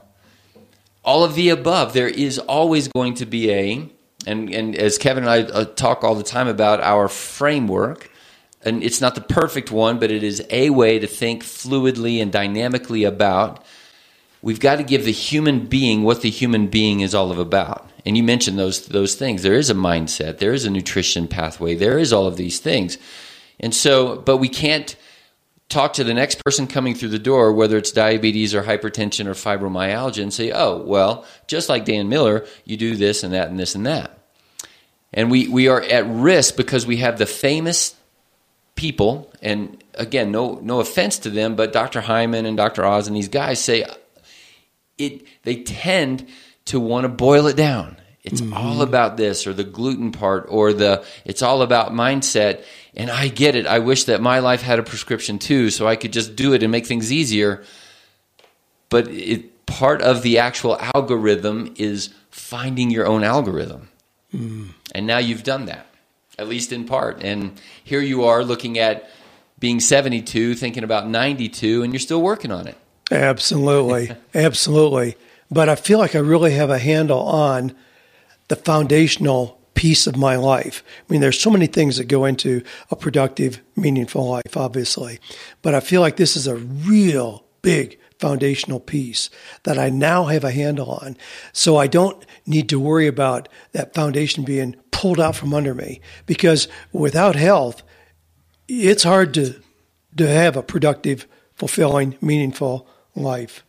[1.03, 1.93] all of the above.
[1.93, 3.89] There is always going to be a,
[4.27, 8.11] and, and as Kevin and I uh, talk all the time about our framework,
[8.61, 12.31] and it's not the perfect one, but it is a way to think fluidly and
[12.31, 13.65] dynamically about.
[14.41, 17.89] We've got to give the human being what the human being is all of about.
[18.05, 19.43] And you mentioned those those things.
[19.43, 22.97] There is a mindset, there is a nutrition pathway, there is all of these things.
[23.59, 24.95] And so, but we can't
[25.69, 29.33] talk to the next person coming through the door, whether it's diabetes or hypertension or
[29.33, 33.59] fibromyalgia, and say, oh, well, just like Dan Miller, you do this and that and
[33.59, 34.17] this and that.
[35.13, 37.95] And we, we are at risk because we have the famous
[38.75, 42.01] people, and again, no, no offense to them, but Dr.
[42.01, 42.85] Hyman and Dr.
[42.85, 43.85] Oz and these guys say
[44.97, 46.27] it, they tend
[46.65, 47.98] to want to boil it down.
[48.23, 48.53] It's mm-hmm.
[48.53, 52.63] all about this or the gluten part or the, it's all about mindset.
[52.95, 53.65] And I get it.
[53.65, 56.61] I wish that my life had a prescription too, so I could just do it
[56.61, 57.63] and make things easier.
[58.89, 63.89] But it, part of the actual algorithm is finding your own algorithm.
[64.33, 64.69] Mm.
[64.93, 65.87] And now you've done that,
[66.37, 67.23] at least in part.
[67.23, 69.09] And here you are looking at
[69.59, 72.77] being 72, thinking about 92, and you're still working on it.
[73.11, 74.15] Absolutely.
[74.33, 75.15] Absolutely.
[75.51, 77.75] But I feel like I really have a handle on
[78.49, 80.83] the foundational piece of my life.
[81.07, 85.19] I mean, there's so many things that go into a productive, meaningful life, obviously.
[85.61, 89.29] But I feel like this is a real big foundational piece
[89.63, 91.15] that I now have a handle on.
[91.53, 96.01] So I don't need to worry about that foundation being pulled out from under me
[96.25, 97.81] because without health,
[98.67, 99.61] it's hard to,
[100.17, 103.63] to have a productive, fulfilling, meaningful life.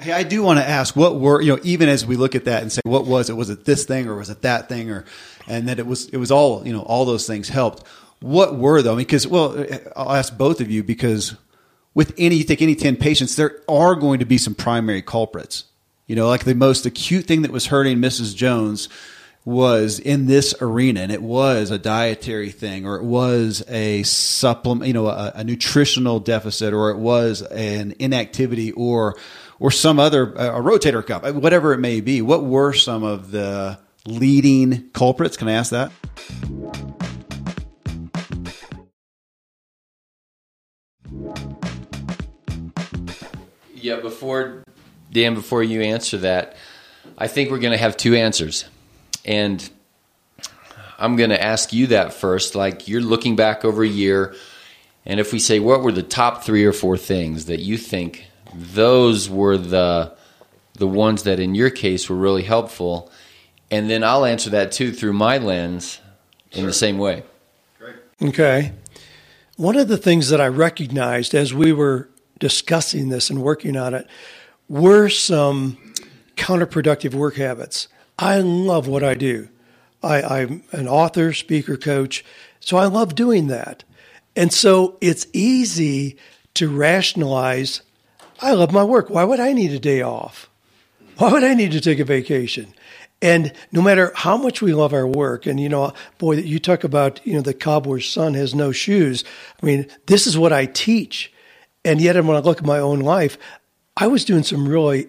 [0.00, 2.44] Hey, I do want to ask what were you know even as we look at
[2.44, 4.90] that and say what was it was it this thing or was it that thing
[4.90, 5.04] or
[5.48, 7.84] and that it was it was all you know all those things helped.
[8.20, 8.96] What were though?
[8.96, 11.34] Because well, I'll ask both of you because
[11.94, 15.64] with any you take any ten patients, there are going to be some primary culprits.
[16.06, 18.36] You know, like the most acute thing that was hurting Mrs.
[18.36, 18.88] Jones
[19.44, 24.86] was in this arena and it was a dietary thing or it was a supplement
[24.86, 29.16] you know a, a nutritional deficit or it was an inactivity or
[29.60, 33.30] or some other a rotator cuff uh, whatever it may be what were some of
[33.30, 35.92] the leading culprits can i ask that
[43.74, 44.64] yeah before
[45.12, 46.56] dan before you answer that
[47.16, 48.64] i think we're going to have two answers
[49.24, 49.70] and
[50.98, 52.54] I'm going to ask you that first.
[52.56, 54.34] Like you're looking back over a year,
[55.06, 58.27] and if we say what were the top three or four things that you think
[58.58, 60.16] those were the
[60.74, 63.10] the ones that in your case were really helpful,
[63.70, 66.00] and then I'll answer that too through my lens
[66.52, 67.24] in the same way.
[67.78, 67.96] Great.
[68.22, 68.72] Okay.
[69.56, 73.92] One of the things that I recognized as we were discussing this and working on
[73.92, 74.06] it
[74.68, 75.78] were some
[76.36, 77.88] counterproductive work habits.
[78.18, 79.48] I love what I do.
[80.02, 82.24] I, am an author, speaker, coach,
[82.60, 83.82] so I love doing that.
[84.36, 86.16] And so it's easy
[86.54, 87.82] to rationalize
[88.40, 89.10] I love my work.
[89.10, 90.48] Why would I need a day off?
[91.16, 92.72] Why would I need to take a vacation?
[93.20, 96.60] And no matter how much we love our work, and you know, boy, that you
[96.60, 99.24] talk about, you know, the cobbler's son has no shoes.
[99.60, 101.32] I mean, this is what I teach.
[101.84, 103.36] And yet, when I look at my own life,
[103.96, 105.08] I was doing some really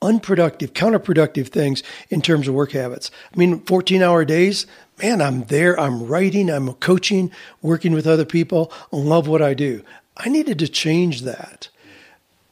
[0.00, 3.10] unproductive, counterproductive things in terms of work habits.
[3.34, 4.66] I mean, 14 hour days,
[5.02, 9.54] man, I'm there, I'm writing, I'm coaching, working with other people, I love what I
[9.54, 9.82] do.
[10.16, 11.68] I needed to change that.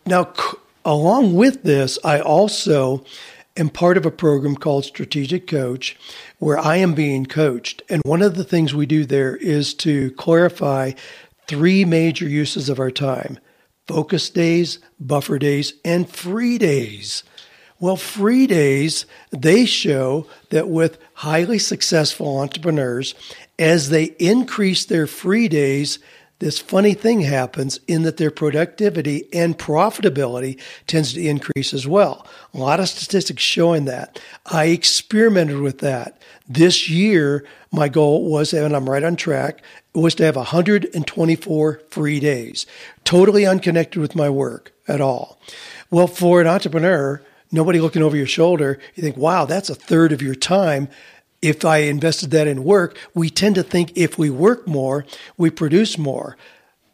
[0.07, 3.05] Now, c- along with this, I also
[3.57, 5.97] am part of a program called Strategic Coach
[6.39, 7.83] where I am being coached.
[7.89, 10.93] And one of the things we do there is to clarify
[11.49, 13.39] three major uses of our time
[13.87, 17.23] focus days, buffer days, and free days.
[17.79, 23.15] Well, free days, they show that with highly successful entrepreneurs,
[23.59, 25.99] as they increase their free days,
[26.39, 32.27] this funny thing happens in that their productivity and profitability tends to increase as well.
[32.53, 34.21] A lot of statistics showing that.
[34.45, 36.21] I experimented with that.
[36.47, 39.63] This year, my goal was, and I'm right on track,
[39.95, 42.67] was to have 124 free days,
[43.05, 45.41] totally unconnected with my work at all.
[45.91, 50.13] Well, for an entrepreneur, nobody looking over your shoulder, you think, wow, that's a third
[50.13, 50.89] of your time.
[51.43, 55.05] If I invested that in work, we tend to think if we work more,
[55.37, 56.37] we produce more.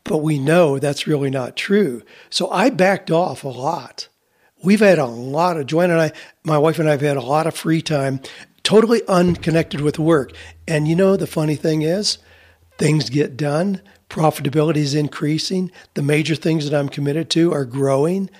[0.05, 2.03] But we know that's really not true.
[2.28, 4.09] So I backed off a lot.
[4.64, 6.12] We've had a lot of, Joanne and I,
[6.45, 8.20] my wife and I have had a lot of free time,
[8.62, 10.32] totally unconnected with work.
[10.66, 12.18] And you know, the funny thing is,
[12.78, 18.30] things get done, profitability is increasing, the major things that I'm committed to are growing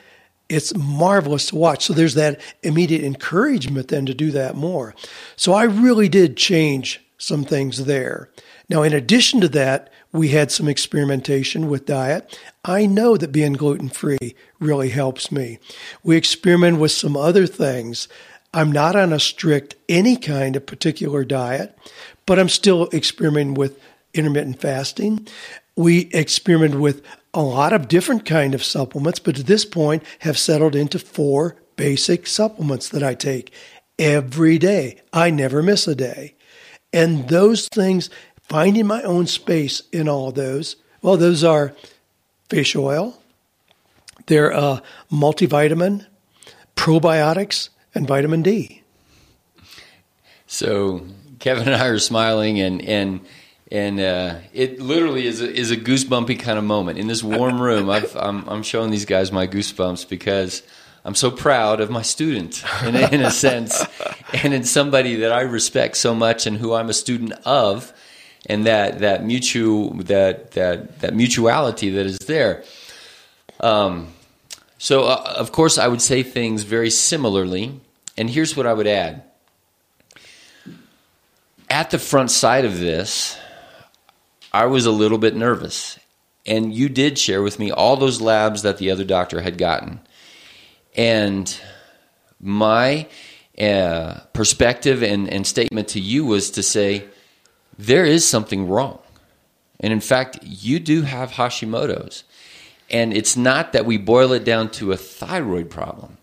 [0.49, 1.84] it's marvelous to watch.
[1.84, 4.95] So there's that immediate encouragement then to do that more.
[5.36, 8.30] So I really did change some things there.
[8.68, 12.38] Now, in addition to that, we had some experimentation with diet.
[12.64, 15.59] I know that being gluten free really helps me.
[16.03, 18.09] We experimented with some other things.
[18.55, 21.76] I'm not on a strict any kind of particular diet,
[22.26, 23.80] but I'm still experimenting with
[24.14, 25.26] intermittent fasting.
[25.77, 27.03] We experimented with
[27.35, 31.57] a lot of different kind of supplements, but at this point have settled into four
[31.77, 33.53] basic supplements that I take
[33.99, 35.01] every day.
[35.12, 36.35] I never miss a day.
[36.93, 38.11] And those things,
[38.43, 41.75] finding my own space in all those, well, those are
[42.51, 43.18] fish oil,
[44.27, 46.07] they're uh, multivitamin,
[46.77, 48.83] probiotics, and vitamin D.
[50.47, 51.07] So
[51.39, 53.20] Kevin and I are smiling, and and
[53.73, 57.59] and uh, it literally is a, is a goosebumpy kind of moment in this warm
[57.59, 57.89] room.
[57.89, 60.62] i am I'm showing these guys my goosebumps because
[61.07, 63.83] I'm so proud of my student in, in a sense,
[64.35, 67.95] and in somebody that I respect so much and who I'm a student of,
[68.45, 72.64] and that that mutual that that that mutuality that is there.
[73.59, 74.12] Um,
[74.77, 77.81] so uh, of course I would say things very similarly,
[78.18, 79.23] and here's what I would add.
[81.70, 83.39] At the front side of this,
[84.53, 85.99] I was a little bit nervous.
[86.45, 90.01] And you did share with me all those labs that the other doctor had gotten.
[90.97, 91.57] And
[92.41, 93.07] my
[93.59, 97.05] uh, perspective and, and statement to you was to say,
[97.79, 98.99] there is something wrong.
[99.81, 102.25] And in fact, you do have Hashimoto's.
[102.91, 106.19] And it's not that we boil it down to a thyroid problem.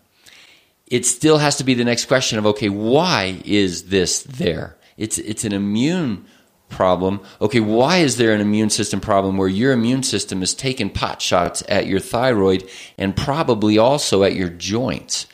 [0.86, 4.76] it still has to be the next question of okay, why is this there?
[4.96, 6.26] It's it's an immune
[6.70, 7.20] problem.
[7.40, 11.20] Okay, why is there an immune system problem where your immune system is taking pot
[11.20, 15.26] shots at your thyroid and probably also at your joints?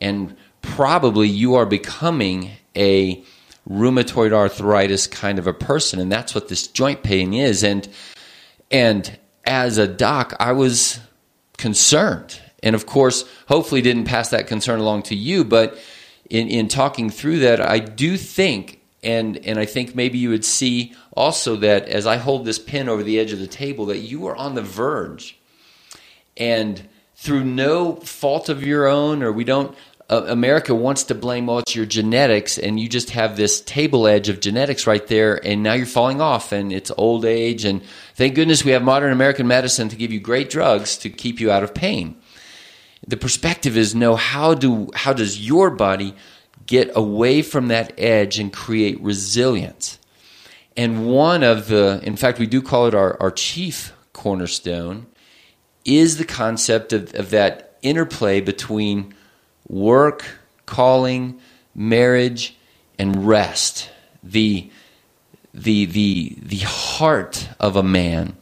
[0.00, 3.22] And probably you are becoming a
[3.68, 7.86] rheumatoid arthritis kind of a person and that's what this joint pain is and
[8.70, 11.00] and as a doc I was
[11.58, 15.78] concerned and of course hopefully didn't pass that concern along to you but
[16.30, 20.44] in in talking through that I do think and and I think maybe you would
[20.44, 23.98] see also that as I hold this pin over the edge of the table that
[23.98, 25.38] you are on the verge
[26.36, 29.76] and through no fault of your own or we don't
[30.10, 34.06] uh, America wants to blame, oh, it's your genetics, and you just have this table
[34.06, 37.66] edge of genetics right there, and now you're falling off, and it's old age.
[37.66, 37.82] And
[38.14, 41.50] thank goodness we have modern American medicine to give you great drugs to keep you
[41.50, 42.16] out of pain.
[43.06, 46.14] The perspective is no, how do how does your body
[46.68, 49.98] get away from that edge and create resilience?
[50.76, 55.06] And one of the, in fact, we do call it our, our chief cornerstone,
[55.84, 59.14] is the concept of, of that interplay between
[59.66, 60.24] work,
[60.66, 61.40] calling,
[61.74, 62.56] marriage,
[62.98, 63.90] and rest.
[64.22, 64.70] The,
[65.54, 68.36] the, the, the heart of a man.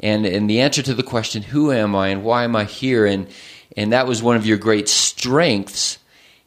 [0.00, 3.06] And, and the answer to the question, who am I and why am I here?
[3.06, 3.28] And,
[3.76, 5.98] and that was one of your great strengths.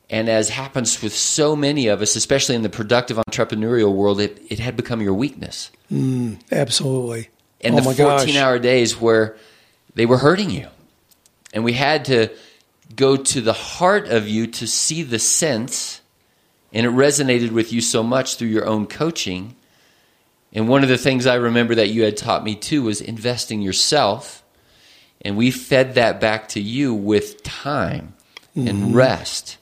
[0.10, 4.42] And as happens with so many of us, especially in the productive entrepreneurial world, it,
[4.50, 5.70] it had become your weakness.
[5.92, 7.30] Mm, absolutely.
[7.60, 8.36] And oh the 14 gosh.
[8.36, 9.36] hour days where
[9.96, 10.68] they were hurting you.
[11.54, 12.30] And we had to
[12.96, 16.02] go to the heart of you to see the sense,
[16.72, 19.56] and it resonated with you so much through your own coaching.
[20.54, 23.62] And one of the things I remember that you had taught me too was investing
[23.62, 24.44] yourself.
[25.22, 28.14] And we fed that back to you with time
[28.56, 28.68] mm-hmm.
[28.68, 29.58] and rest.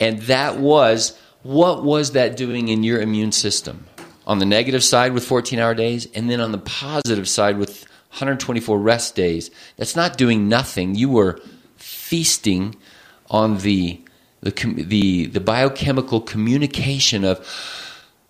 [0.00, 3.86] And that was what was that doing in your immune system?
[4.26, 7.86] On the negative side with 14 hour days, and then on the positive side with
[8.16, 9.50] 124 rest days.
[9.76, 10.94] That's not doing nothing.
[10.94, 11.38] You were
[11.76, 12.74] feasting
[13.28, 14.00] on the,
[14.40, 17.46] the, the, the biochemical communication of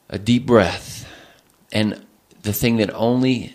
[0.09, 1.09] a deep breath
[1.73, 2.05] and
[2.43, 3.55] the thing that only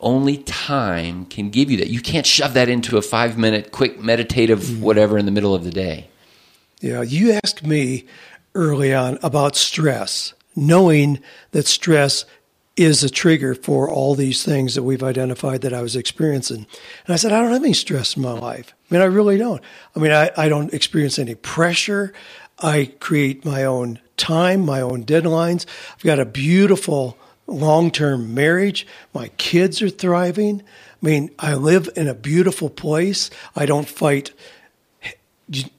[0.00, 1.88] only time can give you that.
[1.88, 4.82] You can't shove that into a five minute quick meditative mm-hmm.
[4.82, 6.08] whatever in the middle of the day.
[6.80, 8.06] Yeah, you asked me
[8.54, 11.20] early on about stress, knowing
[11.52, 12.24] that stress
[12.76, 16.66] is a trigger for all these things that we've identified that I was experiencing.
[17.06, 18.74] And I said, I don't have any stress in my life.
[18.90, 19.62] I mean, I really don't.
[19.94, 22.12] I mean, I, I don't experience any pressure.
[22.58, 25.66] I create my own time, my own deadlines.
[25.94, 27.16] I've got a beautiful
[27.46, 28.86] long term marriage.
[29.12, 30.60] My kids are thriving.
[30.60, 33.30] I mean, I live in a beautiful place.
[33.54, 34.32] I don't fight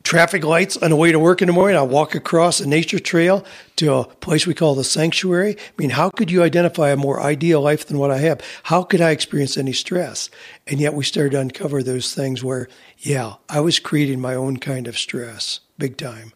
[0.03, 1.75] traffic lights on the way to work in the morning.
[1.75, 3.43] I walk across a nature trail
[3.77, 5.57] to a place we call the sanctuary.
[5.57, 8.41] I mean, how could you identify a more ideal life than what I have?
[8.63, 10.29] How could I experience any stress?
[10.67, 12.67] And yet we started to uncover those things where,
[12.99, 16.33] yeah, I was creating my own kind of stress big time.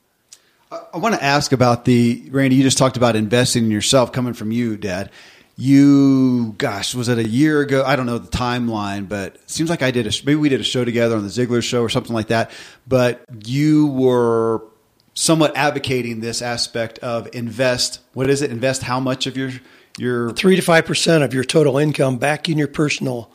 [0.71, 4.33] I want to ask about the, Randy, you just talked about investing in yourself coming
[4.33, 5.11] from you, Dad
[5.59, 9.69] you gosh was it a year ago i don't know the timeline but it seems
[9.69, 11.89] like i did a maybe we did a show together on the Ziglar show or
[11.89, 12.49] something like that
[12.87, 14.63] but you were
[15.15, 19.51] somewhat advocating this aspect of invest what is it invest how much of your
[19.97, 23.29] your 3 to 5% of your total income back in your personal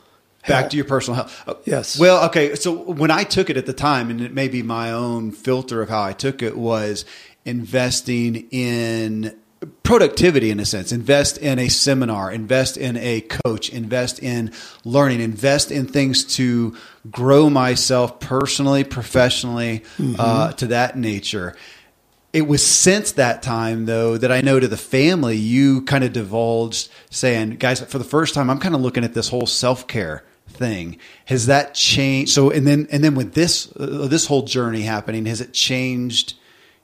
[0.47, 0.69] back health.
[0.71, 3.73] to your personal health uh, yes well okay so when i took it at the
[3.73, 7.05] time and it may be my own filter of how i took it was
[7.45, 9.39] investing in
[9.83, 10.91] productivity in a sense.
[10.91, 12.31] Invest in a seminar.
[12.31, 13.69] Invest in a coach.
[13.69, 14.51] Invest in
[14.83, 15.21] learning.
[15.21, 16.75] Invest in things to
[17.11, 20.15] grow myself personally professionally mm-hmm.
[20.17, 21.55] uh, to that nature.
[22.33, 26.11] It was since that time though that i know to the family you kind of
[26.11, 30.21] divulged saying guys for the first time i'm kind of looking at this whole self-care
[30.47, 30.97] thing.
[31.25, 32.31] Has that changed?
[32.31, 36.35] So and then and then with this uh, this whole journey happening has it changed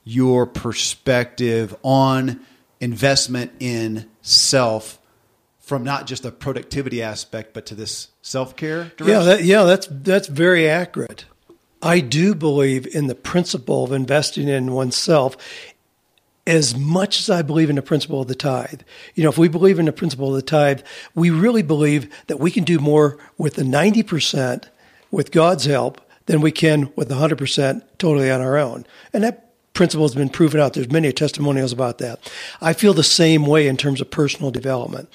[0.04, 2.46] your perspective on
[2.82, 5.00] investment in self
[5.60, 8.92] from not just a productivity aspect, but to this self care.
[9.00, 11.24] Yeah, that, yeah, that's that's very accurate.
[11.82, 15.38] I do believe in the principle of investing in oneself
[16.46, 18.82] as much as I believe in the principle of the tithe.
[19.16, 20.82] You know, if we believe in the principle of the tithe,
[21.16, 24.66] we really believe that we can do more with the 90%
[25.12, 28.86] with God's help than we can with the 100% totally on our own.
[29.14, 30.74] And that principle has been proven out.
[30.74, 32.32] There's many testimonials about that.
[32.62, 35.10] I feel the same way in terms of personal development.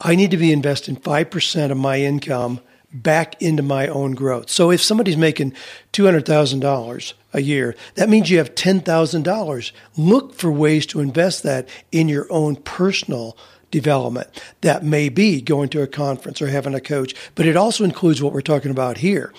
[0.00, 2.60] I need to be investing 5% of my income
[2.92, 4.50] back into my own growth.
[4.50, 5.54] So if somebody's making
[5.92, 9.72] $200,000 a year, that means you have $10,000.
[9.96, 13.36] Look for ways to invest that in your own personal
[13.70, 14.28] development.
[14.60, 18.22] That may be going to a conference or having a coach, but it also includes
[18.22, 19.32] what we're talking about here.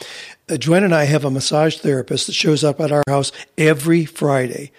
[0.49, 4.05] Uh, Joanne and I have a massage therapist that shows up at our house every
[4.05, 4.71] Friday.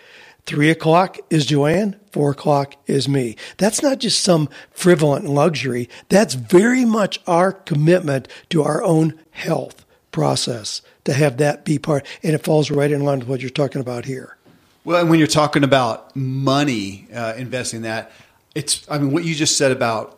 [0.47, 3.37] Three o'clock is Joanne, four o'clock is me.
[3.59, 5.91] That's not just some frivolent luxury.
[6.09, 12.07] That's very much our commitment to our own health process to have that be part.
[12.23, 14.39] And it falls right in line with what you're talking about here.
[14.85, 18.11] Well, and when you're talking about money, uh, investing that,
[18.55, 20.18] it's, I mean, what you just said about,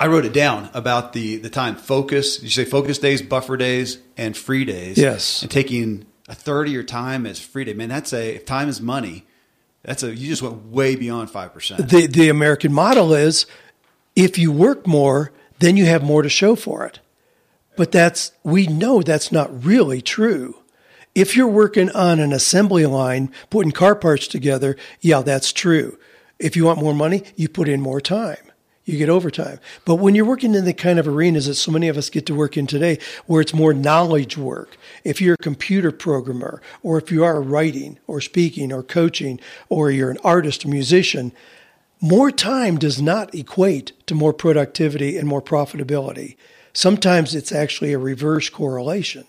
[0.00, 2.42] I wrote it down about the, the time focus.
[2.42, 4.96] You say focus days, buffer days, and free days.
[4.96, 5.42] Yes.
[5.42, 7.74] And taking a third of your time as free day.
[7.74, 9.26] Man, that's a, if time is money,
[9.82, 11.90] that's a you just went way beyond five percent.
[11.90, 13.44] The the American model is
[14.16, 17.00] if you work more, then you have more to show for it.
[17.76, 20.56] But that's we know that's not really true.
[21.14, 25.98] If you're working on an assembly line, putting car parts together, yeah, that's true.
[26.38, 28.49] If you want more money, you put in more time
[28.90, 29.60] you get overtime.
[29.84, 32.26] But when you're working in the kind of arenas that so many of us get
[32.26, 36.98] to work in today, where it's more knowledge work, if you're a computer programmer, or
[36.98, 41.32] if you are writing or speaking or coaching, or you're an artist or musician,
[42.00, 46.36] more time does not equate to more productivity and more profitability.
[46.72, 49.26] Sometimes it's actually a reverse correlation.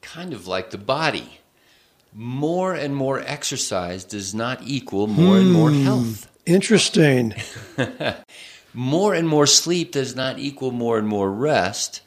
[0.00, 1.40] Kind of like the body.
[2.12, 5.82] More and more exercise does not equal more and more hmm.
[5.84, 6.27] health.
[6.48, 7.34] Interesting.
[8.74, 12.00] more and more sleep does not equal more and more rest.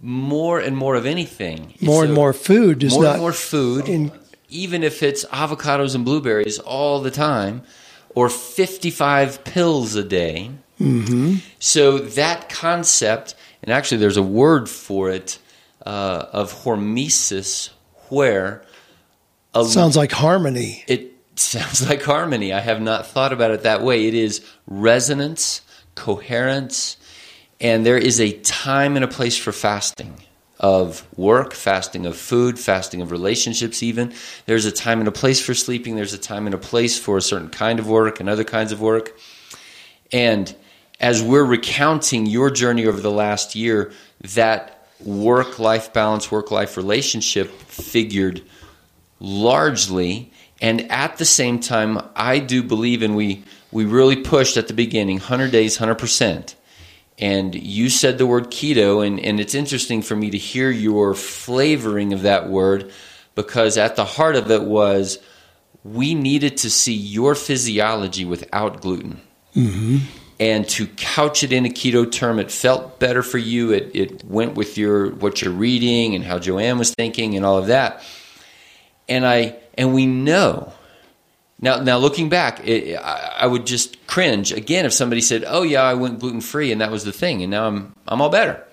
[0.00, 1.74] More and more of anything.
[1.80, 3.12] More and more food does more not.
[3.14, 4.12] and more food, in,
[4.48, 7.62] even if it's avocados and blueberries all the time,
[8.14, 10.52] or 55 pills a day.
[10.80, 11.36] Mm-hmm.
[11.58, 15.38] So that concept, and actually there's a word for it,
[15.84, 17.70] uh, of hormesis,
[18.08, 18.62] where.
[19.54, 20.84] A, Sounds like harmony.
[20.86, 22.52] It sounds like harmony.
[22.52, 24.06] I have not thought about it that way.
[24.06, 25.60] It is resonance,
[25.94, 26.96] coherence,
[27.60, 30.22] and there is a time and a place for fasting
[30.58, 34.12] of work, fasting of food, fasting of relationships, even.
[34.46, 35.94] There's a time and a place for sleeping.
[35.94, 38.72] There's a time and a place for a certain kind of work and other kinds
[38.72, 39.16] of work.
[40.12, 40.54] And
[40.98, 43.92] as we're recounting your journey over the last year,
[44.34, 48.42] that work life balance, work life relationship figured
[49.20, 54.68] largely and at the same time, I do believe, and we, we really pushed at
[54.68, 56.54] the beginning 100 days, 100%.
[57.18, 61.14] And you said the word keto, and, and it's interesting for me to hear your
[61.14, 62.92] flavoring of that word
[63.34, 65.18] because at the heart of it was
[65.84, 69.20] we needed to see your physiology without gluten.
[69.54, 69.98] Mm-hmm.
[70.40, 73.72] And to couch it in a keto term, it felt better for you.
[73.72, 77.58] It, it went with your what you're reading and how Joanne was thinking and all
[77.58, 78.02] of that.
[79.08, 80.72] And I and we know.
[81.60, 85.62] Now, now looking back, it, I, I, would just cringe again if somebody said, "Oh
[85.62, 88.30] yeah, I went gluten free and that was the thing, and now I'm I'm all
[88.30, 88.64] better."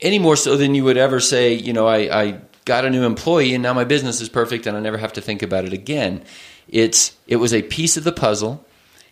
[0.00, 3.04] Any more so than you would ever say, you know, I, I got a new
[3.04, 5.72] employee and now my business is perfect and I never have to think about it
[5.72, 6.24] again.
[6.68, 8.64] It's it was a piece of the puzzle,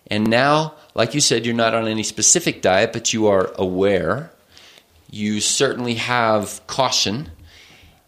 [0.09, 4.33] and now, like you said, you're not on any specific diet, but you are aware.
[5.11, 7.31] You certainly have caution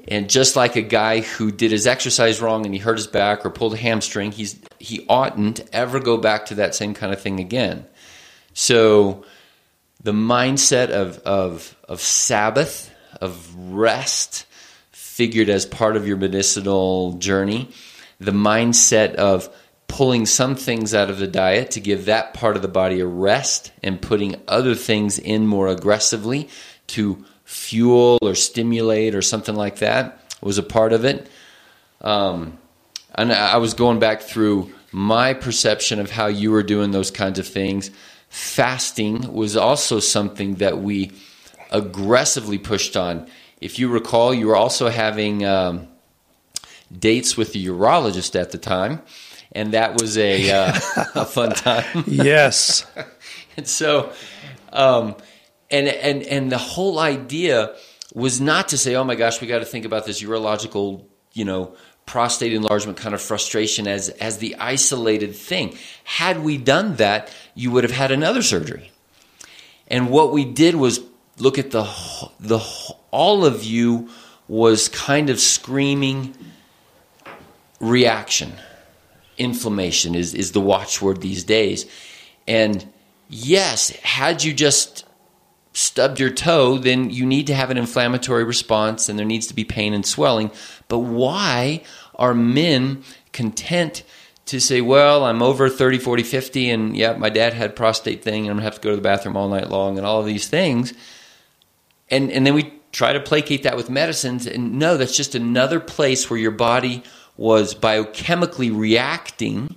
[0.09, 3.47] and just like a guy who did his exercise wrong and he hurt his back
[3.47, 7.21] or pulled a hamstring, he's he oughtn't ever go back to that same kind of
[7.21, 7.87] thing again.
[8.55, 9.25] So
[10.03, 12.91] the mindset of of of Sabbath,
[13.21, 14.47] of rest,
[14.91, 17.71] figured as part of your medicinal journey,
[18.19, 19.49] the mindset of
[19.87, 23.07] pulling some things out of the diet to give that part of the body a
[23.07, 26.49] rest and putting other things in more aggressively
[26.87, 31.29] to fuel or stimulate or something like that was a part of it.
[32.01, 32.59] Um,
[33.15, 37.39] and I was going back through my perception of how you were doing those kinds
[37.39, 37.91] of things.
[38.31, 41.13] Fasting was also something that we
[41.71, 43.27] aggressively pushed on.
[43.61, 45.89] If you recall, you were also having um,
[46.99, 49.03] dates with the urologist at the time,
[49.53, 50.73] and that was a, uh,
[51.15, 52.05] a fun time.
[52.07, 52.87] yes.
[53.59, 54.13] and so,
[54.73, 55.15] um,
[55.73, 57.75] and and and the whole idea
[58.15, 61.45] was not to say, oh my gosh, we got to think about this urological, you
[61.45, 65.77] know, prostate enlargement kind of frustration as as the isolated thing.
[66.05, 68.91] Had we done that, you would have had another surgery.
[69.89, 71.01] And what we did was
[71.39, 71.85] look at the
[72.39, 72.61] the
[73.11, 74.11] all of you
[74.49, 76.35] was kind of screaming
[77.81, 78.53] reaction.
[79.39, 81.87] Inflammation is is the watchword these days.
[82.47, 82.87] And
[83.29, 85.02] yes, had you just
[85.73, 89.55] stubbed your toe, then you need to have an inflammatory response and there needs to
[89.55, 90.51] be pain and swelling.
[90.89, 91.83] But why
[92.15, 93.03] are men
[93.33, 94.03] content
[94.47, 98.43] to say, well, I'm over 30, 40, 50, and yeah, my dad had prostate thing,
[98.43, 100.27] and I'm gonna have to go to the bathroom all night long, and all of
[100.27, 100.93] these things.
[102.11, 105.81] And, and then we try to placate that with medicines, and no, that's just another
[105.81, 107.03] place where your body
[107.37, 109.77] was biochemically reacting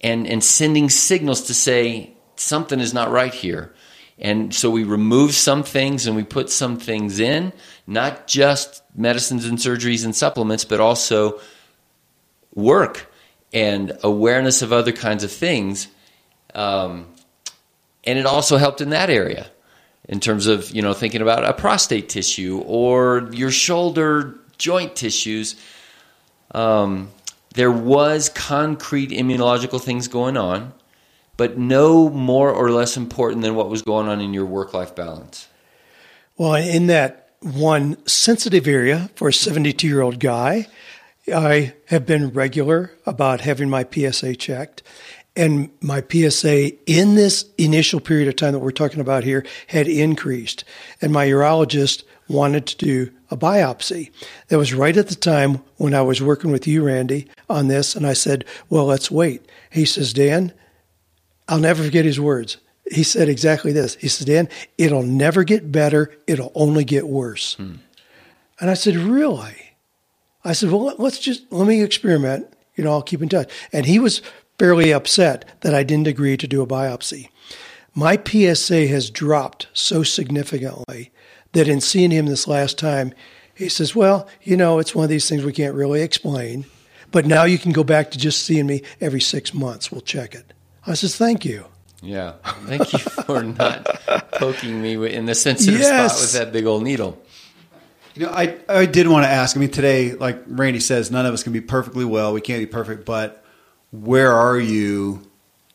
[0.00, 3.74] and, and sending signals to say, something is not right here.
[4.18, 7.52] And so we remove some things and we put some things in,
[7.86, 11.40] not just medicines and surgeries and supplements, but also
[12.54, 13.12] work
[13.52, 15.86] and awareness of other kinds of things.
[16.54, 17.06] Um,
[18.04, 19.50] and it also helped in that area
[20.08, 25.54] in terms of you know thinking about a prostate tissue or your shoulder joint tissues.
[26.52, 27.10] Um,
[27.54, 30.72] there was concrete immunological things going on,
[31.38, 34.94] but no more or less important than what was going on in your work life
[34.94, 35.48] balance.
[36.36, 40.66] Well, in that one sensitive area for a 72 year old guy,
[41.32, 44.82] I have been regular about having my PSA checked.
[45.36, 49.86] And my PSA in this initial period of time that we're talking about here had
[49.86, 50.64] increased.
[51.00, 54.10] And my urologist wanted to do a biopsy.
[54.48, 57.94] That was right at the time when I was working with you, Randy, on this.
[57.94, 59.46] And I said, Well, let's wait.
[59.70, 60.52] He says, Dan,
[61.48, 62.58] I'll never forget his words.
[62.90, 63.96] He said exactly this.
[63.96, 67.54] He said, Dan, it'll never get better, it'll only get worse.
[67.54, 67.76] Hmm.
[68.60, 69.68] And I said, Really?
[70.44, 72.52] I said, well, let's just, let me experiment.
[72.76, 73.50] You know, I'll keep in touch.
[73.72, 74.22] And he was
[74.58, 77.28] fairly upset that I didn't agree to do a biopsy.
[77.94, 81.10] My PSA has dropped so significantly
[81.52, 83.12] that in seeing him this last time,
[83.54, 86.64] he says, well, you know, it's one of these things we can't really explain.
[87.10, 89.90] But now you can go back to just seeing me every six months.
[89.90, 90.52] We'll check it.
[90.88, 91.66] I says, thank you.
[92.02, 92.34] Yeah.
[92.66, 93.84] Thank you for not
[94.32, 96.12] poking me in the sensitive yes.
[96.12, 97.20] spot with that big old needle.
[98.14, 99.56] You know, I I did want to ask.
[99.56, 102.32] I mean, today, like Randy says, none of us can be perfectly well.
[102.32, 103.44] We can't be perfect, but
[103.90, 105.22] where are you,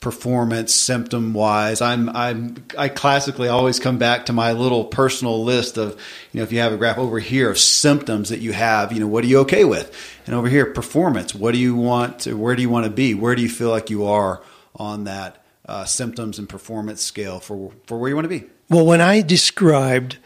[0.01, 1.81] performance symptom wise?
[1.81, 5.91] I'm I'm I classically always come back to my little personal list of
[6.31, 8.99] you know if you have a graph over here of symptoms that you have, you
[8.99, 9.95] know, what are you okay with,
[10.25, 11.33] and over here performance.
[11.33, 12.19] What do you want?
[12.21, 13.13] To, where do you want to be?
[13.13, 14.41] Where do you feel like you are
[14.75, 18.45] on that uh, symptoms and performance scale for for where you want to be?
[18.69, 20.17] Well, when I described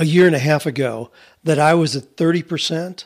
[0.00, 1.10] a year and a half ago
[1.44, 3.04] that I was at 30%.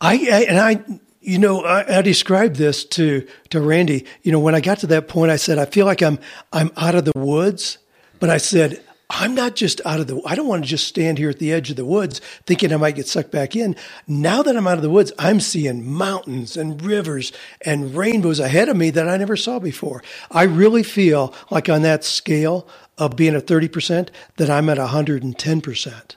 [0.00, 0.84] I, I and I,
[1.20, 4.04] you know, I, I, described this to, to Randy.
[4.22, 6.18] You know, when I got to that point, I said, I feel like I'm,
[6.52, 7.78] I'm out of the woods,
[8.18, 11.18] but I said, I'm not just out of the, I don't want to just stand
[11.18, 13.76] here at the edge of the woods thinking I might get sucked back in.
[14.08, 17.32] Now that I'm out of the woods, I'm seeing mountains and rivers
[17.64, 20.02] and rainbows ahead of me that I never saw before.
[20.30, 22.66] I really feel like on that scale
[22.98, 26.16] of being at 30% that I'm at 110%.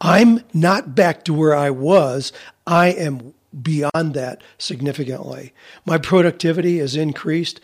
[0.00, 2.32] I'm not back to where I was.
[2.66, 3.32] I am
[3.62, 5.54] beyond that significantly.
[5.86, 7.60] My productivity has increased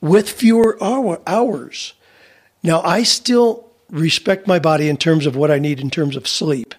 [0.00, 1.92] with fewer hours.
[2.62, 6.28] Now, I still respect my body in terms of what I need in terms of
[6.28, 6.74] sleep.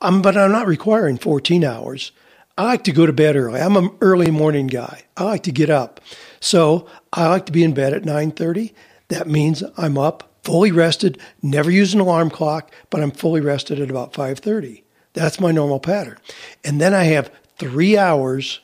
[0.00, 2.12] Um, but I'm not requiring 14 hours.
[2.56, 3.60] I like to go to bed early.
[3.60, 5.04] I'm an early morning guy.
[5.16, 6.00] I like to get up.
[6.40, 8.72] So I like to be in bed at 9:30.
[9.08, 13.80] That means I'm up, fully rested, never use an alarm clock, but I'm fully rested
[13.80, 14.82] at about 5:30.
[15.12, 16.18] That's my normal pattern.
[16.64, 18.60] And then I have 3 hours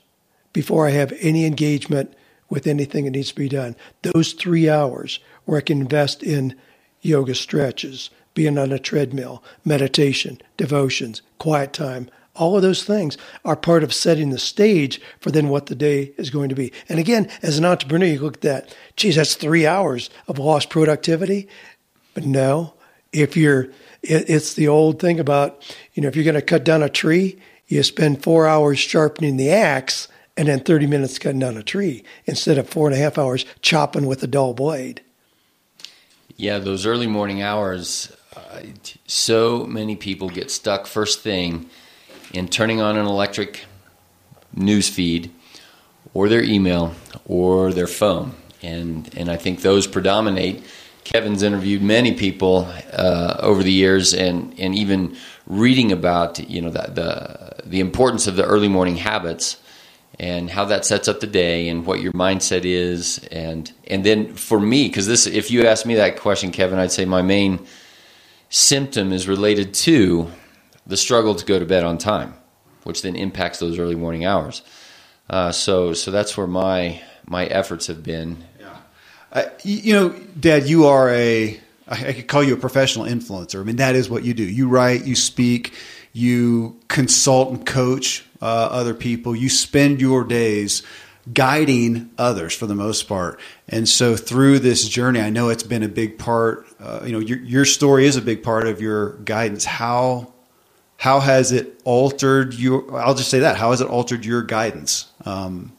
[0.52, 2.14] before I have any engagement
[2.48, 3.76] with anything that needs to be done.
[4.02, 6.54] Those 3 hours where I can invest in
[7.00, 12.08] yoga stretches, being on a treadmill, meditation, devotions, quiet time.
[12.34, 16.12] All of those things are part of setting the stage for then what the day
[16.18, 16.72] is going to be.
[16.88, 20.68] And again, as an entrepreneur, you look at that, geez, that's three hours of lost
[20.68, 21.48] productivity.
[22.12, 22.74] But no,
[23.12, 23.68] if you're,
[24.02, 27.38] it's the old thing about, you know, if you're going to cut down a tree,
[27.66, 32.04] you spend four hours sharpening the axe and then 30 minutes cutting down a tree
[32.26, 35.00] instead of four and a half hours chopping with a dull blade.
[36.38, 38.60] Yeah, those early morning hours, uh,
[39.06, 41.70] so many people get stuck first thing
[42.34, 43.64] in turning on an electric
[44.54, 45.32] news feed
[46.12, 48.34] or their email or their phone.
[48.62, 50.62] And, and I think those predominate.
[51.04, 55.16] Kevin's interviewed many people uh, over the years, and, and even
[55.46, 59.56] reading about you know the, the, the importance of the early morning habits
[60.18, 64.34] and how that sets up the day and what your mindset is and and then
[64.34, 67.64] for me because this if you ask me that question kevin i'd say my main
[68.48, 70.30] symptom is related to
[70.86, 72.34] the struggle to go to bed on time
[72.84, 74.62] which then impacts those early morning hours
[75.28, 78.76] uh, so so that's where my my efforts have been yeah.
[79.32, 80.08] Uh, you know
[80.38, 83.60] dad you are a i could call you a professional influencer.
[83.60, 84.42] I mean, that is what you do.
[84.42, 85.72] You write, you speak,
[86.12, 89.34] you consult and coach other people.
[89.34, 90.82] You spend your days
[91.32, 93.40] guiding others for the most part.
[93.68, 96.66] And so through this journey, I know it's been a big part.
[96.78, 99.64] Uh, you know, your, your story is a big part of your guidance.
[99.64, 100.32] How
[100.98, 102.98] how has it altered your?
[102.98, 103.56] I'll just say that.
[103.56, 105.72] How has it altered your guidance um,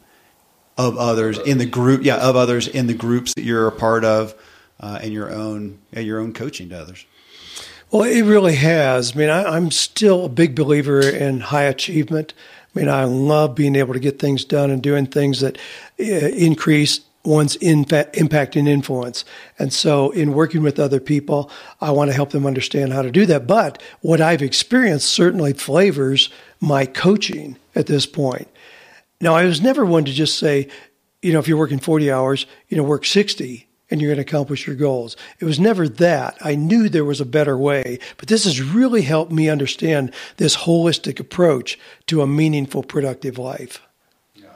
[0.78, 2.04] of others in the group?
[2.04, 4.36] Yeah, of others in the groups that you're a part of,
[4.80, 7.06] uh, and your own and your own coaching to others.
[7.90, 9.16] Well, it really has.
[9.16, 12.34] I mean, I, I'm still a big believer in high achievement.
[12.78, 15.58] I mean, I love being able to get things done and doing things that
[16.00, 19.26] uh, increase one's impact and influence.
[19.58, 21.50] And so, in working with other people,
[21.82, 23.48] I want to help them understand how to do that.
[23.48, 26.30] But what I've experienced certainly flavors
[26.62, 28.48] my coaching at this point.
[29.20, 30.68] Now, I was never one to just say,
[31.24, 34.30] you know, if you're working 40 hours, you know, work 60 and you're going to
[34.30, 35.16] accomplish your goals.
[35.40, 36.38] It was never that.
[36.42, 40.58] I knew there was a better way, but this has really helped me understand this
[40.58, 43.82] holistic approach to a meaningful, productive life.
[44.36, 44.48] Yeah.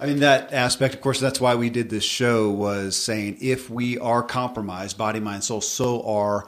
[0.00, 3.68] I mean, that aspect, of course, that's why we did this show was saying if
[3.68, 6.46] we are compromised, body, mind, soul, so are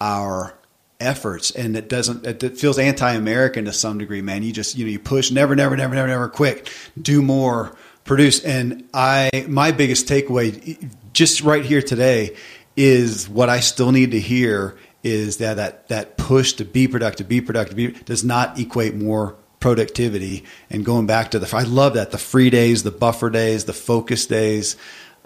[0.00, 0.54] our
[1.00, 4.90] efforts and it doesn't it feels anti-american to some degree man you just you know
[4.90, 6.70] you push never never never never never quick
[7.00, 12.36] do more produce and i my biggest takeaway just right here today
[12.76, 17.28] is what I still need to hear is that that, that push to be productive,
[17.28, 20.44] be productive, be, does not equate more productivity.
[20.68, 23.72] And going back to the, I love that the free days, the buffer days, the
[23.72, 24.76] focus days.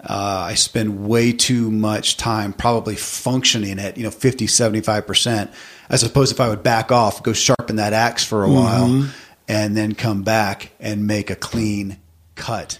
[0.01, 5.51] Uh, I spend way too much time probably functioning at, you know, 50, 75%,
[5.89, 8.55] as opposed if I would back off, go sharpen that axe for a mm-hmm.
[8.55, 9.09] while
[9.49, 11.99] and then come back and make a clean
[12.35, 12.79] cut.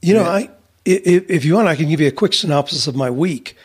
[0.00, 0.50] You know, I,
[0.94, 3.56] if you want, I can give you a quick synopsis of my week.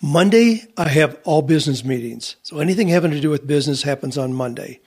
[0.00, 2.36] Monday, I have all business meetings.
[2.42, 4.80] So anything having to do with business happens on Monday.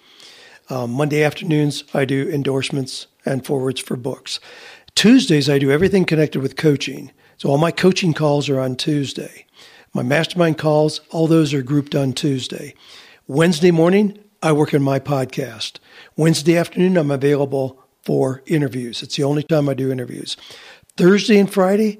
[0.69, 4.39] Um, Monday afternoons, I do endorsements and forwards for books.
[4.95, 7.11] Tuesdays, I do everything connected with coaching.
[7.37, 9.45] So all my coaching calls are on Tuesday.
[9.93, 12.73] My mastermind calls, all those are grouped on Tuesday.
[13.27, 15.79] Wednesday morning, I work on my podcast.
[16.15, 19.03] Wednesday afternoon, I'm available for interviews.
[19.03, 20.37] It's the only time I do interviews.
[21.01, 21.99] Thursday and Friday,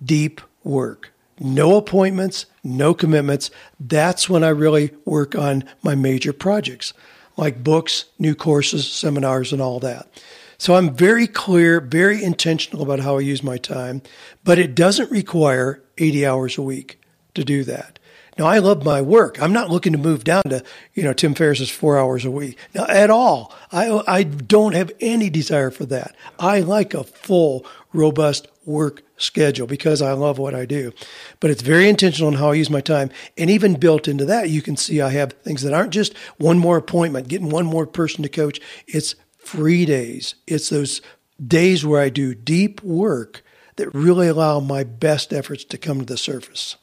[0.00, 1.12] deep work.
[1.40, 3.50] No appointments, no commitments.
[3.80, 6.92] That's when I really work on my major projects,
[7.36, 10.22] like books, new courses, seminars, and all that.
[10.58, 14.00] So I'm very clear, very intentional about how I use my time,
[14.44, 17.00] but it doesn't require 80 hours a week
[17.34, 17.98] to do that.
[18.38, 19.40] Now, I love my work.
[19.40, 20.62] I'm not looking to move down to,
[20.92, 22.58] you know, Tim Ferriss's four hours a week.
[22.74, 23.54] Now, at all.
[23.72, 26.14] I, I don't have any desire for that.
[26.38, 27.64] I like a full,
[27.94, 30.92] robust work schedule because I love what I do.
[31.40, 33.10] But it's very intentional in how I use my time.
[33.38, 36.58] And even built into that, you can see I have things that aren't just one
[36.58, 38.60] more appointment, getting one more person to coach.
[38.86, 40.34] It's free days.
[40.46, 41.00] It's those
[41.44, 43.42] days where I do deep work
[43.76, 46.76] that really allow my best efforts to come to the surface.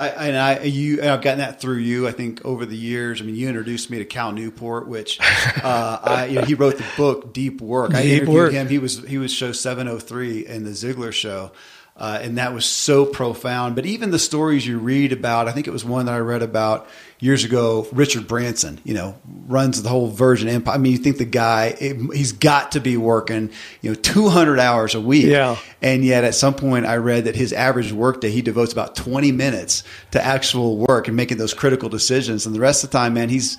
[0.00, 2.08] I, and I, you, I've gotten that through you.
[2.08, 3.20] I think over the years.
[3.20, 5.18] I mean, you introduced me to Cal Newport, which
[5.62, 7.94] uh, I, you know, he wrote the book Deep Work.
[7.94, 8.52] I Deep interviewed work.
[8.52, 8.68] him.
[8.68, 11.52] He was he was show seven hundred three in the Ziglar show,
[12.00, 13.76] uh, and that was so profound.
[13.76, 16.40] But even the stories you read about, I think it was one that I read
[16.40, 16.88] about
[17.20, 17.86] years ago.
[17.92, 20.74] Richard Branson, you know, runs the whole Virgin Empire.
[20.74, 23.50] I mean, you think the guy he's got to be working,
[23.82, 25.26] you know, 200 hours a week.
[25.26, 25.58] Yeah.
[25.82, 29.30] And yet, at some point, I read that his average workday he devotes about 20
[29.32, 32.46] minutes to actual work and making those critical decisions.
[32.46, 33.58] And the rest of the time, man, he's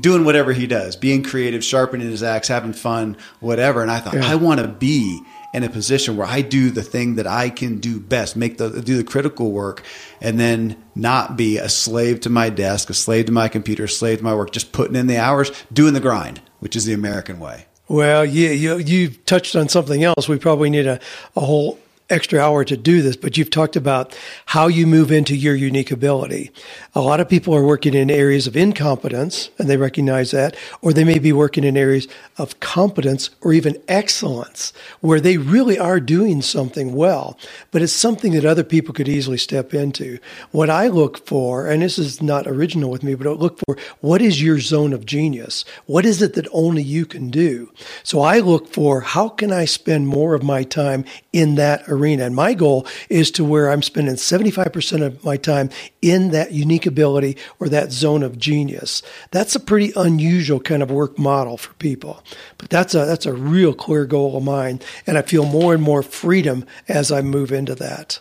[0.00, 3.82] doing whatever he does, being creative, sharpening his axe, having fun, whatever.
[3.82, 4.28] And I thought, yeah.
[4.28, 5.22] I want to be
[5.54, 8.82] in a position where I do the thing that I can do best, make the
[8.82, 9.82] do the critical work,
[10.20, 13.88] and then not be a slave to my desk, a slave to my computer, a
[13.88, 16.92] slave to my work, just putting in the hours, doing the grind, which is the
[16.92, 17.66] American way.
[17.88, 20.28] Well, yeah, you you've touched on something else.
[20.28, 21.00] We probably need a,
[21.34, 21.78] a whole
[22.10, 25.90] extra hour to do this, but you've talked about how you move into your unique
[25.90, 26.50] ability.
[26.94, 30.92] A lot of people are working in areas of incompetence and they recognize that, or
[30.92, 36.00] they may be working in areas of competence or even excellence where they really are
[36.00, 37.38] doing something well,
[37.70, 40.18] but it's something that other people could easily step into.
[40.50, 43.76] What I look for, and this is not original with me, but I look for
[44.00, 45.64] what is your zone of genius?
[45.84, 47.70] What is it that only you can do?
[48.02, 51.97] So I look for how can I spend more of my time in that arena.
[51.98, 55.70] And my goal is to where I'm spending 75% of my time
[56.00, 59.02] in that unique ability or that zone of genius.
[59.30, 62.22] That's a pretty unusual kind of work model for people.
[62.56, 64.80] But that's a that's a real clear goal of mine.
[65.06, 68.20] And I feel more and more freedom as I move into that.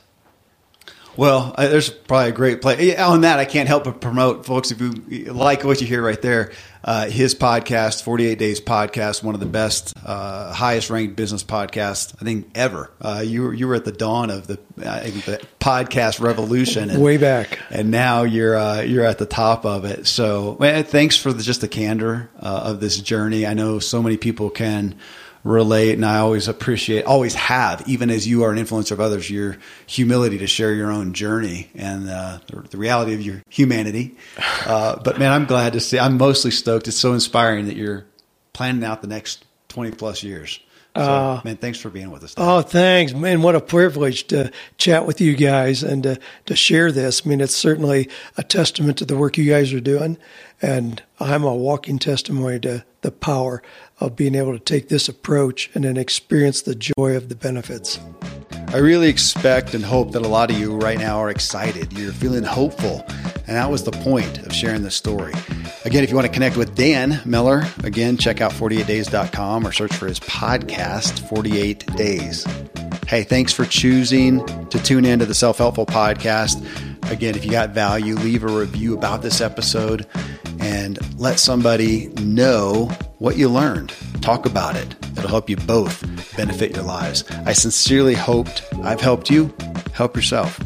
[1.17, 3.39] Well, there's probably a great play on that.
[3.39, 4.69] I can't help but promote, folks.
[4.69, 4.91] If you
[5.33, 6.51] like what you hear right there,
[6.87, 12.15] uh, his podcast, 48 Days Podcast, one of the best, uh, highest ranked business podcasts
[12.21, 12.89] I think ever.
[13.01, 17.17] Uh, you were you were at the dawn of the, the podcast revolution, and, way
[17.17, 20.07] back, and now you're uh, you're at the top of it.
[20.07, 23.45] So, thanks for the, just the candor uh, of this journey.
[23.45, 24.95] I know so many people can
[25.47, 29.29] relate and I always appreciate always have even as you are an influencer of others
[29.29, 34.15] your humility to share your own journey and uh, the, the, reality of your humanity.
[34.65, 36.87] Uh, but man I'm glad to see I'm mostly stoked.
[36.87, 38.05] It's so inspiring that you're
[38.53, 40.59] planning out the next 20 plus years
[40.97, 42.33] so, uh, man, thanks for being with us.
[42.37, 43.41] Oh, thanks, man!
[43.41, 47.23] What a privilege to chat with you guys and to, to share this.
[47.25, 50.17] I mean, it's certainly a testament to the work you guys are doing,
[50.61, 53.61] and I'm a walking testimony to the power
[53.99, 57.99] of being able to take this approach and then experience the joy of the benefits.
[58.69, 61.93] I really expect and hope that a lot of you right now are excited.
[61.93, 63.05] You're feeling hopeful.
[63.47, 65.33] And that was the point of sharing this story.
[65.85, 69.93] Again, if you want to connect with Dan Miller, again, check out 48days.com or search
[69.93, 72.45] for his podcast, 48 Days.
[73.07, 76.61] Hey, thanks for choosing to tune into the Self Helpful Podcast.
[77.09, 80.05] Again, if you got value, leave a review about this episode
[80.59, 83.93] and let somebody know what you learned.
[84.21, 84.93] Talk about it.
[85.17, 86.01] It'll help you both
[86.35, 87.23] benefit your lives.
[87.45, 89.55] I sincerely hoped I've helped you.
[89.93, 90.59] Help yourself.